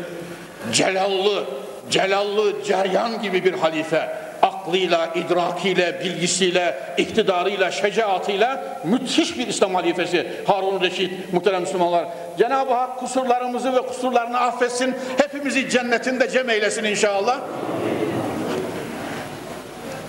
[0.73, 1.45] Celallı,
[1.91, 4.09] celallı ceryan gibi bir halife.
[4.43, 12.07] Aklıyla, idrakiyle, bilgisiyle, iktidarıyla, şecaatıyla müthiş bir İslam halifesi Harun Reşit muhterem Müslümanlar.
[12.39, 14.95] Cenab-ı Hak kusurlarımızı ve kusurlarını affetsin.
[15.17, 17.41] Hepimizi cennetinde cem eylesin inşallah.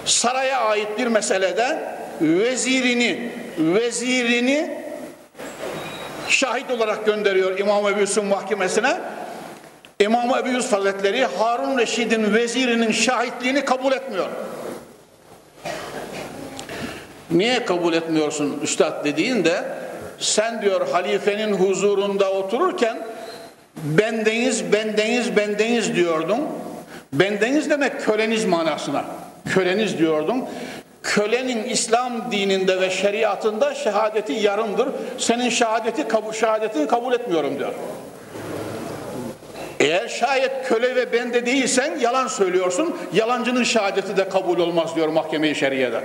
[0.05, 1.79] Saraya ait bir meselede
[2.21, 4.79] vezirini, vezirini
[6.29, 8.97] şahit olarak gönderiyor İmam Ebu Yusuf mahkemesine.
[9.99, 14.27] İmam Ebu Yusuf Hazretleri Harun Reşid'in vezirinin şahitliğini kabul etmiyor.
[17.31, 19.63] Niye kabul etmiyorsun üstad dediğinde
[20.19, 22.97] sen diyor halifenin huzurunda otururken
[23.75, 26.39] bendeniz bendeniz bendeniz diyordun.
[27.13, 29.05] Bendeniz demek köleniz manasına.
[29.53, 30.45] Köleniz diyordum
[31.09, 34.89] kölenin İslam dininde ve şeriatında şehadeti yarımdır.
[35.17, 36.05] Senin şehadeti
[36.39, 37.73] şehadetini kabul etmiyorum diyor.
[39.79, 42.97] Eğer şayet köle ve bende değilsen yalan söylüyorsun.
[43.13, 46.01] Yalancının şehadeti de kabul olmaz diyor mahkeme-i şeriyede.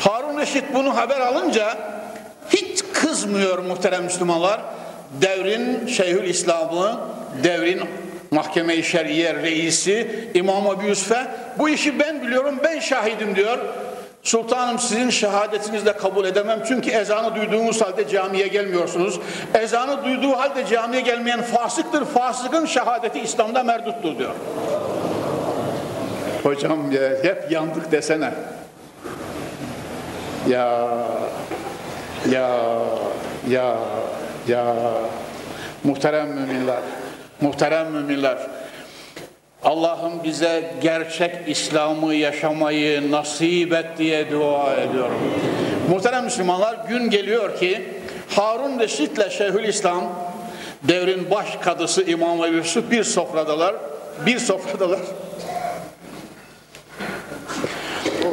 [0.00, 1.78] Harun Reşit bunu haber alınca
[2.50, 4.60] hiç kızmıyor muhterem Müslümanlar.
[5.22, 7.00] Devrin Şeyhül İslam'ı,
[7.44, 7.80] devrin
[8.30, 11.26] Mahkeme-i Şer'iye reisi İmam Ebu Yusuf'e
[11.58, 13.58] bu işi ben biliyorum ben şahidim diyor.
[14.22, 19.20] Sultanım sizin şehadetinizle kabul edemem çünkü ezanı duyduğunuz halde camiye gelmiyorsunuz.
[19.54, 22.04] Ezanı duyduğu halde camiye gelmeyen fasıktır.
[22.04, 24.34] Fasıkın şehadeti İslam'da merduttur diyor.
[26.42, 28.30] Hocam ya hep yandık desene.
[30.48, 30.88] Ya
[32.30, 32.56] ya
[33.48, 33.76] ya
[34.48, 34.74] ya
[35.84, 36.80] muhterem müminler
[37.40, 38.38] Muhterem müminler,
[39.62, 45.20] Allah'ım bize gerçek İslam'ı yaşamayı nasip et diye dua ediyorum.
[45.90, 47.88] Muhterem Müslümanlar gün geliyor ki
[48.36, 50.04] Harun Reşit ile Şeyhül İslam
[50.82, 53.74] devrin baş kadısı İmam Ebu Yusuf bir sofradalar.
[54.26, 55.00] Bir sofradalar.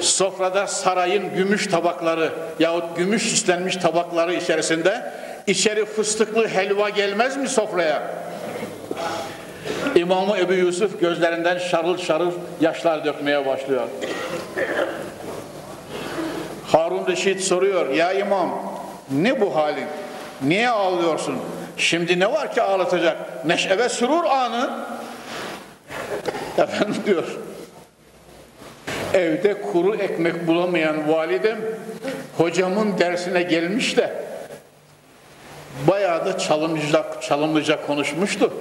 [0.02, 5.12] Sofrada sarayın gümüş tabakları yahut gümüş süslenmiş tabakları içerisinde
[5.48, 8.27] içeri fıstıklı helva gelmez mi sofraya?
[9.96, 13.88] İmamı Ebu Yusuf gözlerinden şarıl şarıl yaşlar dökmeye başlıyor.
[16.68, 18.50] Harun Reşit soruyor, ya imam
[19.12, 19.88] ne bu halin?
[20.42, 21.36] Niye ağlıyorsun?
[21.78, 23.46] Şimdi ne var ki ağlatacak?
[23.46, 24.70] Neşe ve sürur anı.
[26.58, 27.24] Efendim diyor,
[29.14, 31.58] evde kuru ekmek bulamayan validem
[32.38, 34.14] hocamın dersine gelmiş de
[35.88, 38.54] bayağı da çalımlıca, çalımlıca konuşmuştu.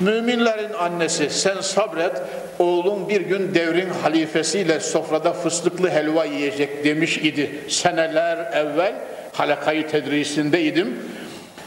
[0.00, 2.12] Müminlerin annesi sen sabret
[2.58, 7.60] oğlum bir gün devrin halifesiyle sofrada fıstıklı helva yiyecek demiş idi.
[7.68, 8.94] Seneler evvel
[9.32, 10.98] halakayı tedrisindeydim.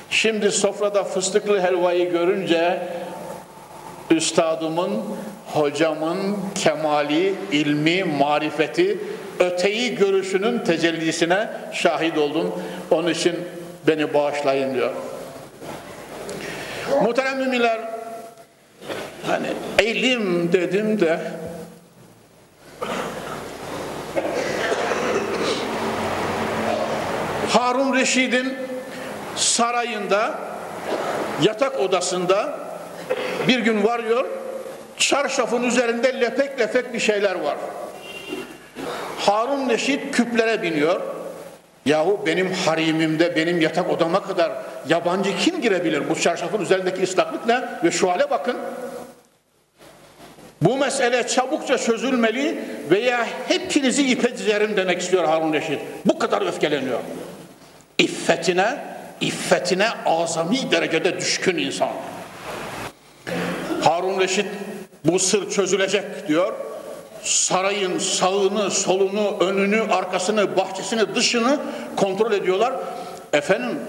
[0.09, 2.79] Şimdi sofrada fıstıklı helvayı görünce
[4.11, 5.01] üstadımın,
[5.45, 8.97] hocamın kemali, ilmi, marifeti,
[9.39, 12.63] öteyi görüşünün tecellisine şahit oldum.
[12.91, 13.35] Onun için
[13.87, 14.91] beni bağışlayın diyor.
[17.03, 17.98] Muhterem müminler
[19.27, 19.47] Hani
[19.79, 21.19] elim dedim de
[27.49, 28.53] Harun Reşid'in
[29.35, 30.39] sarayında
[31.41, 32.59] yatak odasında
[33.47, 34.25] bir gün varıyor
[34.97, 37.57] çarşafın üzerinde lepek lepek bir şeyler var.
[39.19, 41.01] Harun Reşit küplere biniyor.
[41.89, 44.51] Yahu benim harimimde, benim yatak odama kadar
[44.89, 46.09] yabancı kim girebilir?
[46.09, 47.61] Bu çarşafın üzerindeki ıslaklık ne?
[47.83, 48.57] Ve şu hale bakın.
[50.61, 52.59] Bu mesele çabukça çözülmeli
[52.91, 55.79] veya hepinizi ipe dizerim demek istiyor Harun Reşit.
[56.05, 56.99] Bu kadar öfkeleniyor.
[57.97, 58.77] İffetine,
[59.21, 61.89] iffetine azami derecede düşkün insan.
[63.81, 64.45] Harun Reşit
[65.05, 66.53] bu sır çözülecek diyor.
[67.23, 71.59] Sarayın sağını, solunu, önünü, arkasını, bahçesini, dışını
[71.95, 72.73] kontrol ediyorlar.
[73.33, 73.79] Efendim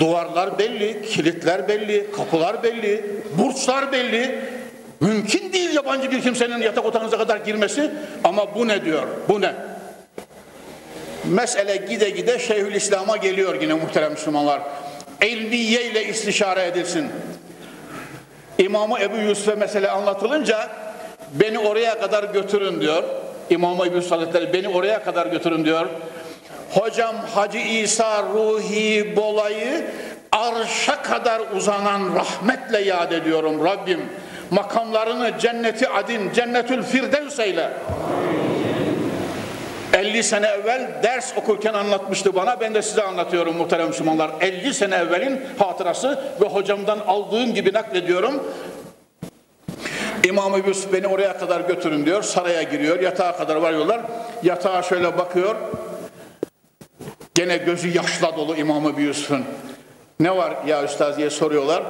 [0.00, 3.04] duvarlar belli, kilitler belli, kapılar belli,
[3.38, 4.40] burçlar belli.
[5.00, 7.90] Mümkün değil yabancı bir kimsenin yatak odanıza kadar girmesi
[8.24, 9.06] ama bu ne diyor?
[9.28, 9.54] Bu ne?
[11.24, 14.60] Mesele gide gide Şeyhülislam'a geliyor yine muhterem Müslümanlar.
[15.20, 17.08] Elmiye ile istişare edilsin.
[18.58, 20.70] İmamı Ebu Yusuf'e mesele anlatılınca
[21.34, 23.02] beni oraya kadar götürün diyor.
[23.50, 25.86] İmam-ı Ebu Hazretleri beni oraya kadar götürün diyor.
[26.70, 29.84] Hocam Hacı İsa Ruhi Bolay'ı
[30.32, 34.00] arşa kadar uzanan rahmetle yad ediyorum Rabbim.
[34.50, 37.70] Makamlarını cenneti adin, cennetül firdevs eyle.
[39.94, 42.60] 50 sene evvel ders okurken anlatmıştı bana.
[42.60, 44.30] Ben de size anlatıyorum muhterem Müslümanlar.
[44.40, 48.42] 50 sene evvelin hatırası ve hocamdan aldığım gibi naklediyorum.
[50.24, 52.22] İmam-ı Yusuf beni oraya kadar götürün diyor.
[52.22, 53.00] Saraya giriyor.
[53.00, 54.00] Yatağa kadar varıyorlar.
[54.42, 55.54] Yatağa şöyle bakıyor.
[57.34, 59.44] Gene gözü yaşla dolu İmam-ı Yusuf'un.
[60.20, 61.82] Ne var ya üstad diye soruyorlar.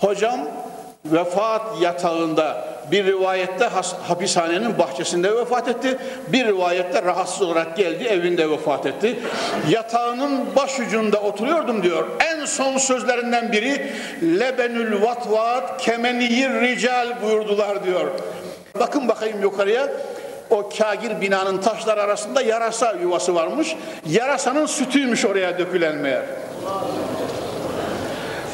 [0.00, 0.40] Hocam
[1.04, 3.70] vefat yatağında bir rivayette
[4.08, 5.98] hapishanenin bahçesinde vefat etti.
[6.28, 9.18] Bir rivayette rahatsız olarak geldi evinde vefat etti.
[9.68, 12.06] Yatağının başucunda oturuyordum diyor.
[12.20, 18.06] En son sözlerinden biri lebenül vatvat kemeniyir rical buyurdular diyor.
[18.80, 19.88] Bakın bakayım yukarıya
[20.50, 23.76] o kagir binanın taşlar arasında yarasa yuvası varmış.
[24.06, 26.22] Yarasanın sütüymüş oraya dökülen meğer.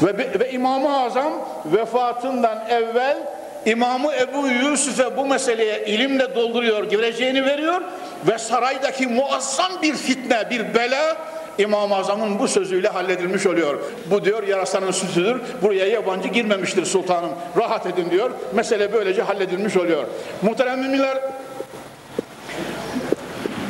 [0.01, 1.33] Ve, ve İmam-ı Azam
[1.65, 3.17] vefatından evvel
[3.65, 7.81] İmamı Ebu Yusuf'e bu meseleye ilimle dolduruyor, gireceğini veriyor
[8.27, 11.17] ve saraydaki muazzam bir fitne, bir bela
[11.57, 13.79] İmam-ı Azam'ın bu sözüyle halledilmiş oluyor.
[14.11, 18.31] Bu diyor yarasanın sütüdür, buraya yabancı girmemiştir sultanım, rahat edin diyor.
[18.53, 20.05] Mesele böylece halledilmiş oluyor.
[20.41, 21.17] Muhterem müminler,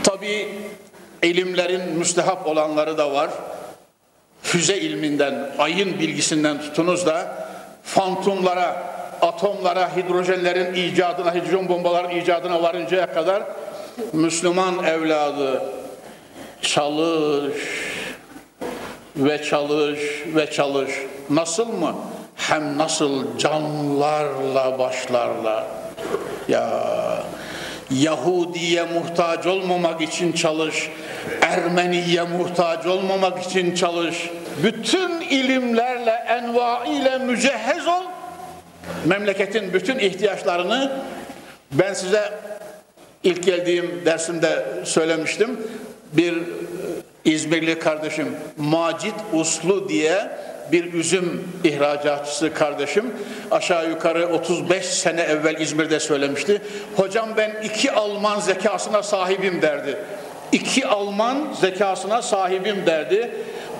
[0.03, 0.49] tabi
[1.23, 3.29] ilimlerin müstehap olanları da var.
[4.43, 7.47] Füze ilminden, ayın bilgisinden tutunuz da
[7.83, 8.83] fantomlara,
[9.21, 13.43] atomlara, hidrojenlerin icadına, hidrojen bombaların icadına varıncaya kadar
[14.13, 15.63] Müslüman evladı
[16.61, 17.55] çalış
[19.15, 19.99] ve çalış
[20.35, 20.91] ve çalış.
[21.29, 21.95] Nasıl mı?
[22.35, 25.67] Hem nasıl canlarla başlarla.
[26.47, 26.69] Ya
[27.91, 30.89] Yahudiye muhtaç olmamak için çalış.
[31.41, 34.29] Ermeniye muhtaç olmamak için çalış.
[34.63, 38.08] Bütün ilimlerle, enva ile mücehhez ol
[39.05, 40.91] memleketin bütün ihtiyaçlarını
[41.71, 42.33] ben size
[43.23, 45.59] ilk geldiğim dersimde söylemiştim.
[46.13, 46.41] Bir e,
[47.25, 48.27] İzmirli kardeşim
[48.57, 50.29] Macit Uslu diye
[50.71, 53.13] bir üzüm ihracatçısı kardeşim
[53.51, 56.61] aşağı yukarı 35 sene evvel İzmir'de söylemişti.
[56.95, 59.97] Hocam ben iki Alman zekasına sahibim derdi.
[60.51, 63.31] İki Alman zekasına sahibim derdi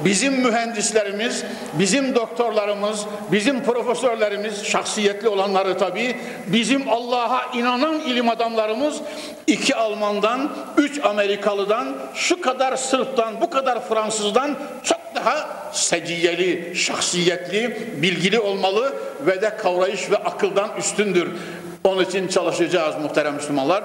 [0.06, 1.44] bizim mühendislerimiz,
[1.74, 9.02] bizim doktorlarımız, bizim profesörlerimiz, şahsiyetli olanları tabii, bizim Allah'a inanan ilim adamlarımız
[9.48, 18.40] iki Almandan, üç Amerikalıdan, şu kadar Sırp'tan, bu kadar Fransızdan çok daha seciyeli, şahsiyetli, bilgili
[18.40, 21.30] olmalı ve de kavrayış ve akıldan üstündür.
[21.84, 23.84] Onun için çalışacağız muhterem Müslümanlar.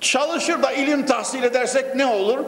[0.00, 2.38] Çalışır da ilim tahsil edersek ne olur?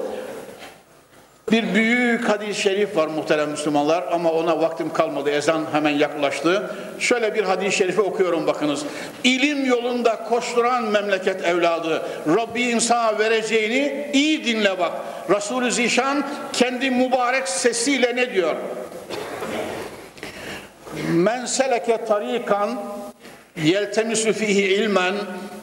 [1.53, 5.30] Bir büyük hadis-i şerif var muhterem Müslümanlar ama ona vaktim kalmadı.
[5.30, 6.70] Ezan hemen yaklaştı.
[6.98, 8.84] Şöyle bir hadis-i şerifi okuyorum bakınız.
[9.24, 12.03] İlim yolunda koşturan memleket evladı
[12.36, 14.92] Rabbi insana vereceğini iyi dinle bak.
[15.30, 18.57] Resulü Zişan kendi mübarek sesiyle ne diyor?
[21.11, 22.80] Men seleke tarikan
[23.57, 25.14] yeltemisu fihi ilmen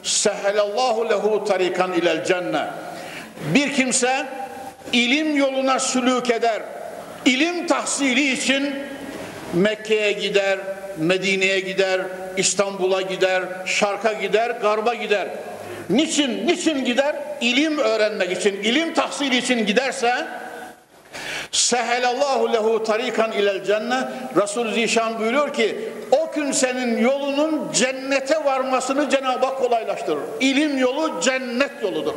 [0.02, 2.68] sehelallahu lehu tarikan ilel cennet.
[3.54, 4.26] Bir kimse
[4.92, 6.62] ilim yoluna sülük eder,
[7.24, 8.74] ilim tahsili için
[9.54, 10.58] Mekke'ye gider,
[10.96, 12.00] Medine'ye gider,
[12.36, 15.28] İstanbul'a gider, Şark'a gider, Garba gider.
[15.90, 16.46] Niçin?
[16.46, 17.16] Niçin gider?
[17.40, 20.14] İlim öğrenmek için, ilim tahsili için giderse
[21.52, 24.04] Sehelallahu lehu tarikan ilel cennet
[24.36, 25.78] Resul Zişan buyuruyor ki
[26.10, 30.22] o gün senin yolunun cennete varmasını Cenab-ı Hak kolaylaştırır.
[30.40, 32.14] İlim yolu cennet yoludur.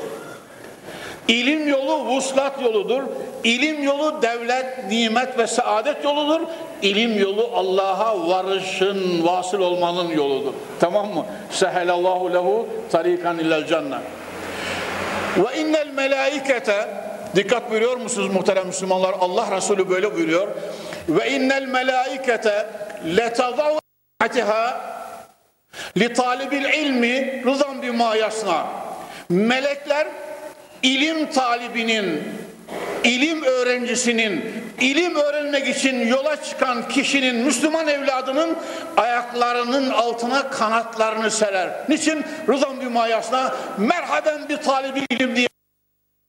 [1.27, 3.03] İlim yolu vuslat yoludur.
[3.43, 6.41] İlim yolu devlet, nimet ve saadet yoludur.
[6.81, 10.53] İlim yolu Allah'a varışın, vasıl olmanın yoludur.
[10.79, 11.25] Tamam mı?
[11.51, 13.99] Sehelallahu lehu tarikan illel cennet.
[15.37, 16.87] Ve innel melaikete
[17.35, 19.15] dikkat buyuruyor musunuz muhterem Müslümanlar?
[19.19, 20.47] Allah Resulü böyle buyuruyor.
[21.09, 22.69] Ve innel melaikete
[23.17, 24.81] letadavatiha
[25.97, 28.65] li talibil ilmi rızan bima yasna.
[29.29, 30.07] Melekler
[30.83, 32.23] ilim talibinin
[33.03, 38.57] ilim öğrencisinin, ilim öğrenmek için yola çıkan kişinin, Müslüman evladının
[38.97, 41.69] ayaklarının altına kanatlarını serer.
[41.89, 42.25] Niçin?
[42.49, 45.47] Rızam bir mayasına merhaben bir talibi ilim diye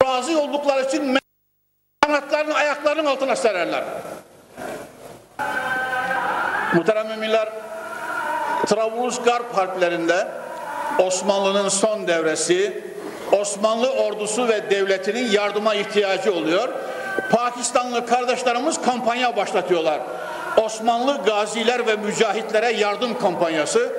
[0.05, 1.17] razı oldukları için
[2.05, 3.83] kanatlarını ayaklarının altına sererler.
[6.73, 7.49] Muhterem müminler,
[8.67, 10.27] Trablusgarp harplerinde
[10.99, 12.83] Osmanlı'nın son devresi,
[13.31, 16.69] Osmanlı ordusu ve devletinin yardıma ihtiyacı oluyor.
[17.31, 19.99] Pakistanlı kardeşlerimiz kampanya başlatıyorlar.
[20.57, 23.93] Osmanlı gaziler ve mücahitlere yardım kampanyası.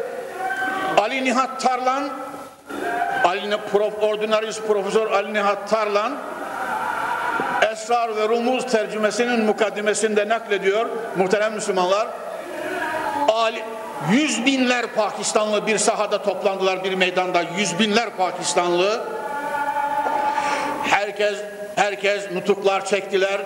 [0.98, 2.08] Ali Nihat Tarlan,
[3.24, 6.12] Ali Prof, Ordinaris Profesör Ali Nihat Tarlan
[7.72, 12.06] Esrar ve Rumuz tercümesinin mukaddimesinde naklediyor muhterem Müslümanlar.
[13.28, 13.62] Ali,
[14.10, 19.00] yüz binler Pakistanlı bir sahada toplandılar bir meydanda yüz binler Pakistanlı
[21.18, 21.38] herkes
[21.76, 23.40] herkes nutuklar çektiler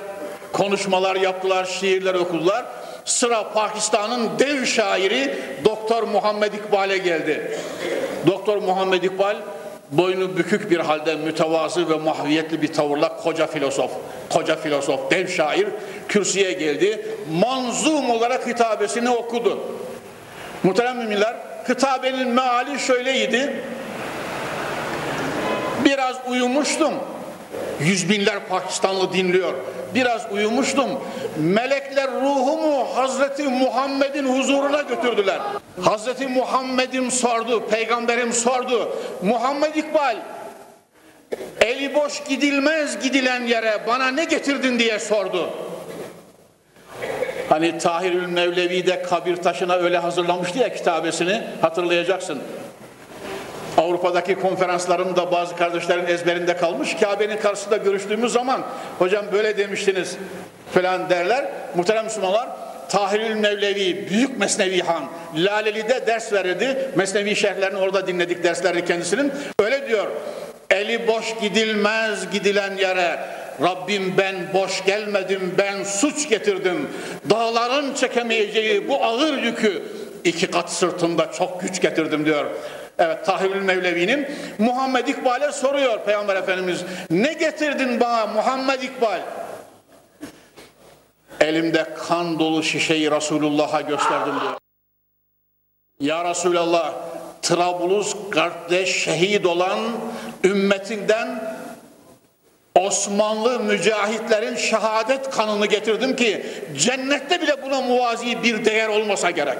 [0.52, 2.64] konuşmalar yaptılar şiirler okudular
[3.04, 7.58] sıra Pakistan'ın dev şairi Doktor Muhammed İkbal'e geldi
[8.26, 9.36] Doktor Muhammed İkbal
[9.90, 13.90] boynu bükük bir halde mütevazı ve mahviyetli bir tavırla koca filozof,
[14.30, 15.68] koca filozof, dev şair
[16.08, 17.06] kürsüye geldi.
[17.32, 19.60] Manzum olarak hitabesini okudu.
[20.62, 21.36] Muhterem müminler,
[21.68, 23.62] hitabenin meali şöyleydi.
[25.84, 26.94] Biraz uyumuştum.
[27.80, 29.54] Yüz binler Pakistanlı dinliyor.
[29.94, 30.88] Biraz uyumuştum.
[31.36, 35.38] Melekler ruhumu Hazreti Muhammed'in huzuruna götürdüler.
[35.82, 38.96] Hazreti Muhammed'im sordu, peygamberim sordu.
[39.22, 40.16] Muhammed İkbal,
[41.60, 45.50] eli boş gidilmez gidilen yere bana ne getirdin diye sordu.
[47.48, 52.38] Hani Tahirül Mevlevi de kabir taşına öyle hazırlamıştı ya kitabesini hatırlayacaksın.
[53.78, 56.96] Avrupa'daki konferanslarımda bazı kardeşlerin ezberinde kalmış.
[57.00, 58.62] Kabe'nin karşısında görüştüğümüz zaman
[58.98, 60.16] hocam böyle demiştiniz
[60.74, 61.44] falan derler.
[61.74, 62.48] Muhterem Müslümanlar
[62.88, 65.04] Tahirül Mevlevi, Büyük Mesnevi Han,
[65.36, 66.90] Laleli'de ders verirdi.
[66.96, 69.32] Mesnevi şerhlerini orada dinledik derslerini kendisinin.
[69.60, 70.06] Öyle diyor,
[70.70, 73.18] eli boş gidilmez gidilen yere,
[73.62, 76.88] Rabbim ben boş gelmedim, ben suç getirdim.
[77.30, 79.82] Dağların çekemeyeceği bu ağır yükü
[80.24, 82.46] iki kat sırtımda çok güç getirdim diyor.
[83.00, 84.26] Evet Tahirül Mevlevi'nin
[84.58, 86.84] Muhammed İkbal'e soruyor Peygamber Efendimiz.
[87.10, 89.20] Ne getirdin bana Muhammed İkbal?
[91.40, 94.52] Elimde kan dolu şişeyi Resulullah'a gösterdim diyor.
[96.00, 96.94] Ya Resulallah
[97.42, 99.78] Trablus Garp'te şehit olan
[100.44, 101.56] ümmetinden
[102.74, 106.46] Osmanlı mücahitlerin şehadet kanını getirdim ki
[106.76, 109.58] cennette bile buna muvazi bir değer olmasa gerek.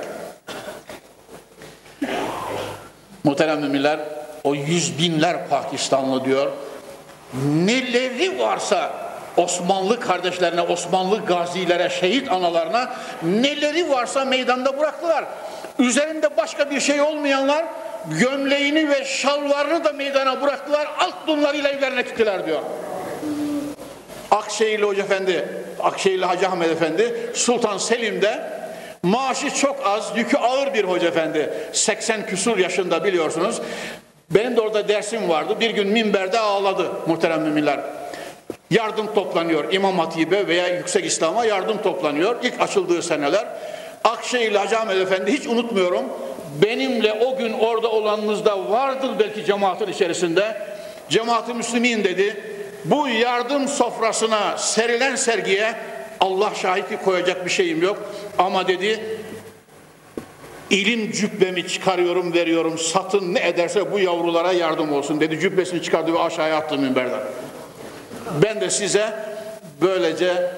[3.25, 4.01] Muhterem müminler
[4.45, 6.53] o yüz binler Pakistanlı diyor
[7.45, 8.91] neleri varsa
[9.37, 15.25] Osmanlı kardeşlerine, Osmanlı gazilere, şehit analarına neleri varsa meydanda bıraktılar.
[15.79, 17.65] Üzerinde başka bir şey olmayanlar
[18.21, 20.89] gömleğini ve şalvarını da meydana bıraktılar.
[20.99, 22.61] Alt dunlarıyla evlerine gittiler diyor.
[24.31, 25.49] Akşehirli Hoca Efendi,
[25.83, 28.60] Akşehirli Hacı Ahmet Efendi, Sultan Selim'de
[29.03, 31.51] maaşı çok az, yükü ağır bir Hoca Efendi.
[31.73, 33.61] 80 küsur yaşında biliyorsunuz.
[34.31, 35.57] Benim de orada dersim vardı.
[35.61, 37.81] Bir gün minberde ağladı muhterem müminler.
[38.71, 42.37] Yardım toplanıyor İmam Hatip'e veya Yüksek İslam'a yardım toplanıyor.
[42.43, 43.47] İlk açıldığı seneler.
[44.05, 46.05] Akşehirli Hacı Efendi hiç unutmuyorum.
[46.63, 50.57] Benimle o gün orada olanınızda vardır belki cemaatin içerisinde.
[51.09, 52.37] Cemaat-ı Müslümin dedi
[52.85, 55.75] bu yardım sofrasına serilen sergiye
[56.21, 57.99] Allah şahitlik koyacak bir şeyim yok.
[58.39, 59.01] Ama dedi
[60.71, 65.41] ilim cübbemi çıkarıyorum veriyorum satın ne ederse bu yavrulara yardım olsun dedi.
[65.41, 67.21] Cübbesini çıkardı ve aşağıya attı minberden.
[68.43, 69.15] Ben de size
[69.81, 70.51] böylece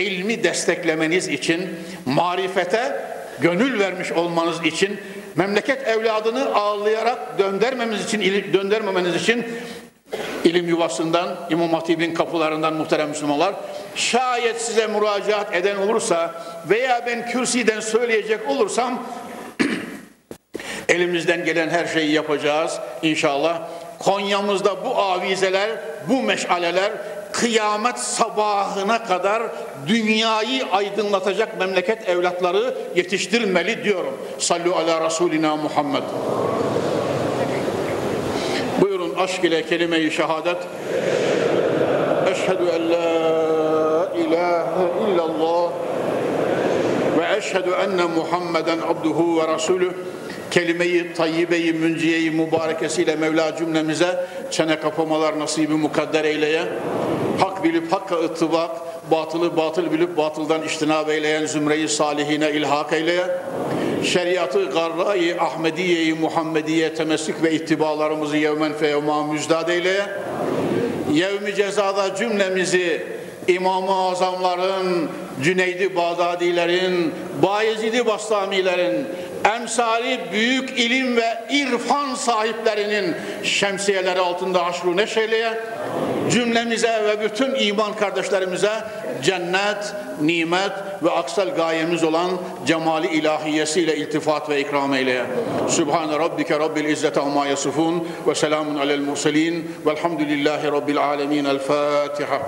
[0.00, 1.70] ilmi desteklemeniz için
[2.06, 3.04] marifete
[3.40, 5.00] gönül vermiş olmanız için
[5.36, 8.20] memleket evladını ağlayarak döndürmemiz için
[8.52, 9.46] döndürmemeniz için
[10.44, 13.54] ilim yuvasından, İmam Hatip'in kapılarından muhterem Müslümanlar
[13.94, 16.34] şayet size müracaat eden olursa
[16.70, 19.02] veya ben kürsiden söyleyecek olursam
[20.88, 23.60] elimizden gelen her şeyi yapacağız inşallah.
[23.98, 25.70] Konya'mızda bu avizeler,
[26.08, 26.92] bu meşaleler
[27.32, 29.42] kıyamet sabahına kadar
[29.86, 34.18] dünyayı aydınlatacak memleket evlatları yetiştirmeli diyorum.
[34.38, 36.02] Sallu ala Resulina Muhammed
[39.20, 40.56] aşk ile kelime-i şehadet
[42.30, 45.70] Eşhedü en la ilahe illallah
[47.18, 49.90] ve eşhedü enne Muhammeden abduhu ve rasulü
[50.50, 56.62] kelime-i tayyibe-i münciye-i mübarekesiyle Mevla cümlemize çene kapamalar nasibi mukadder eyleye.
[57.40, 58.70] Hak bilip hakka ıttibak,
[59.10, 63.24] batılı batıl bilip batıldan iştinab eyleyen zümreyi salihine ilhak eyle.
[64.04, 70.06] Şeriatı garra-i Ahmediye-i Muhammediye temessük ve ittibalarımızı yevmen feyevma müzdad eyle.
[71.12, 73.06] Yevmi cezada cümlemizi
[73.48, 75.08] İmam-ı Azamların,
[75.42, 79.06] Cüneydi Bağdadilerin, Bayezid-i Bastamilerin,
[79.44, 85.60] emsali büyük ilim ve irfan sahiplerinin şemsiyeleri altında haşru neşeyleye,
[86.30, 88.72] cümlemize ve bütün iman kardeşlerimize
[89.22, 90.72] cennet, nimet
[91.02, 92.30] ve aksal gayemiz olan
[92.66, 95.24] cemali ilahiyesiyle iltifat ve ikram eyleye.
[95.68, 101.44] Sübhane Rabbike Rabbil İzzete amma yasifun ve selamun alel murselin velhamdülillahi Rabbil alemin.
[101.44, 102.40] El Fatiha.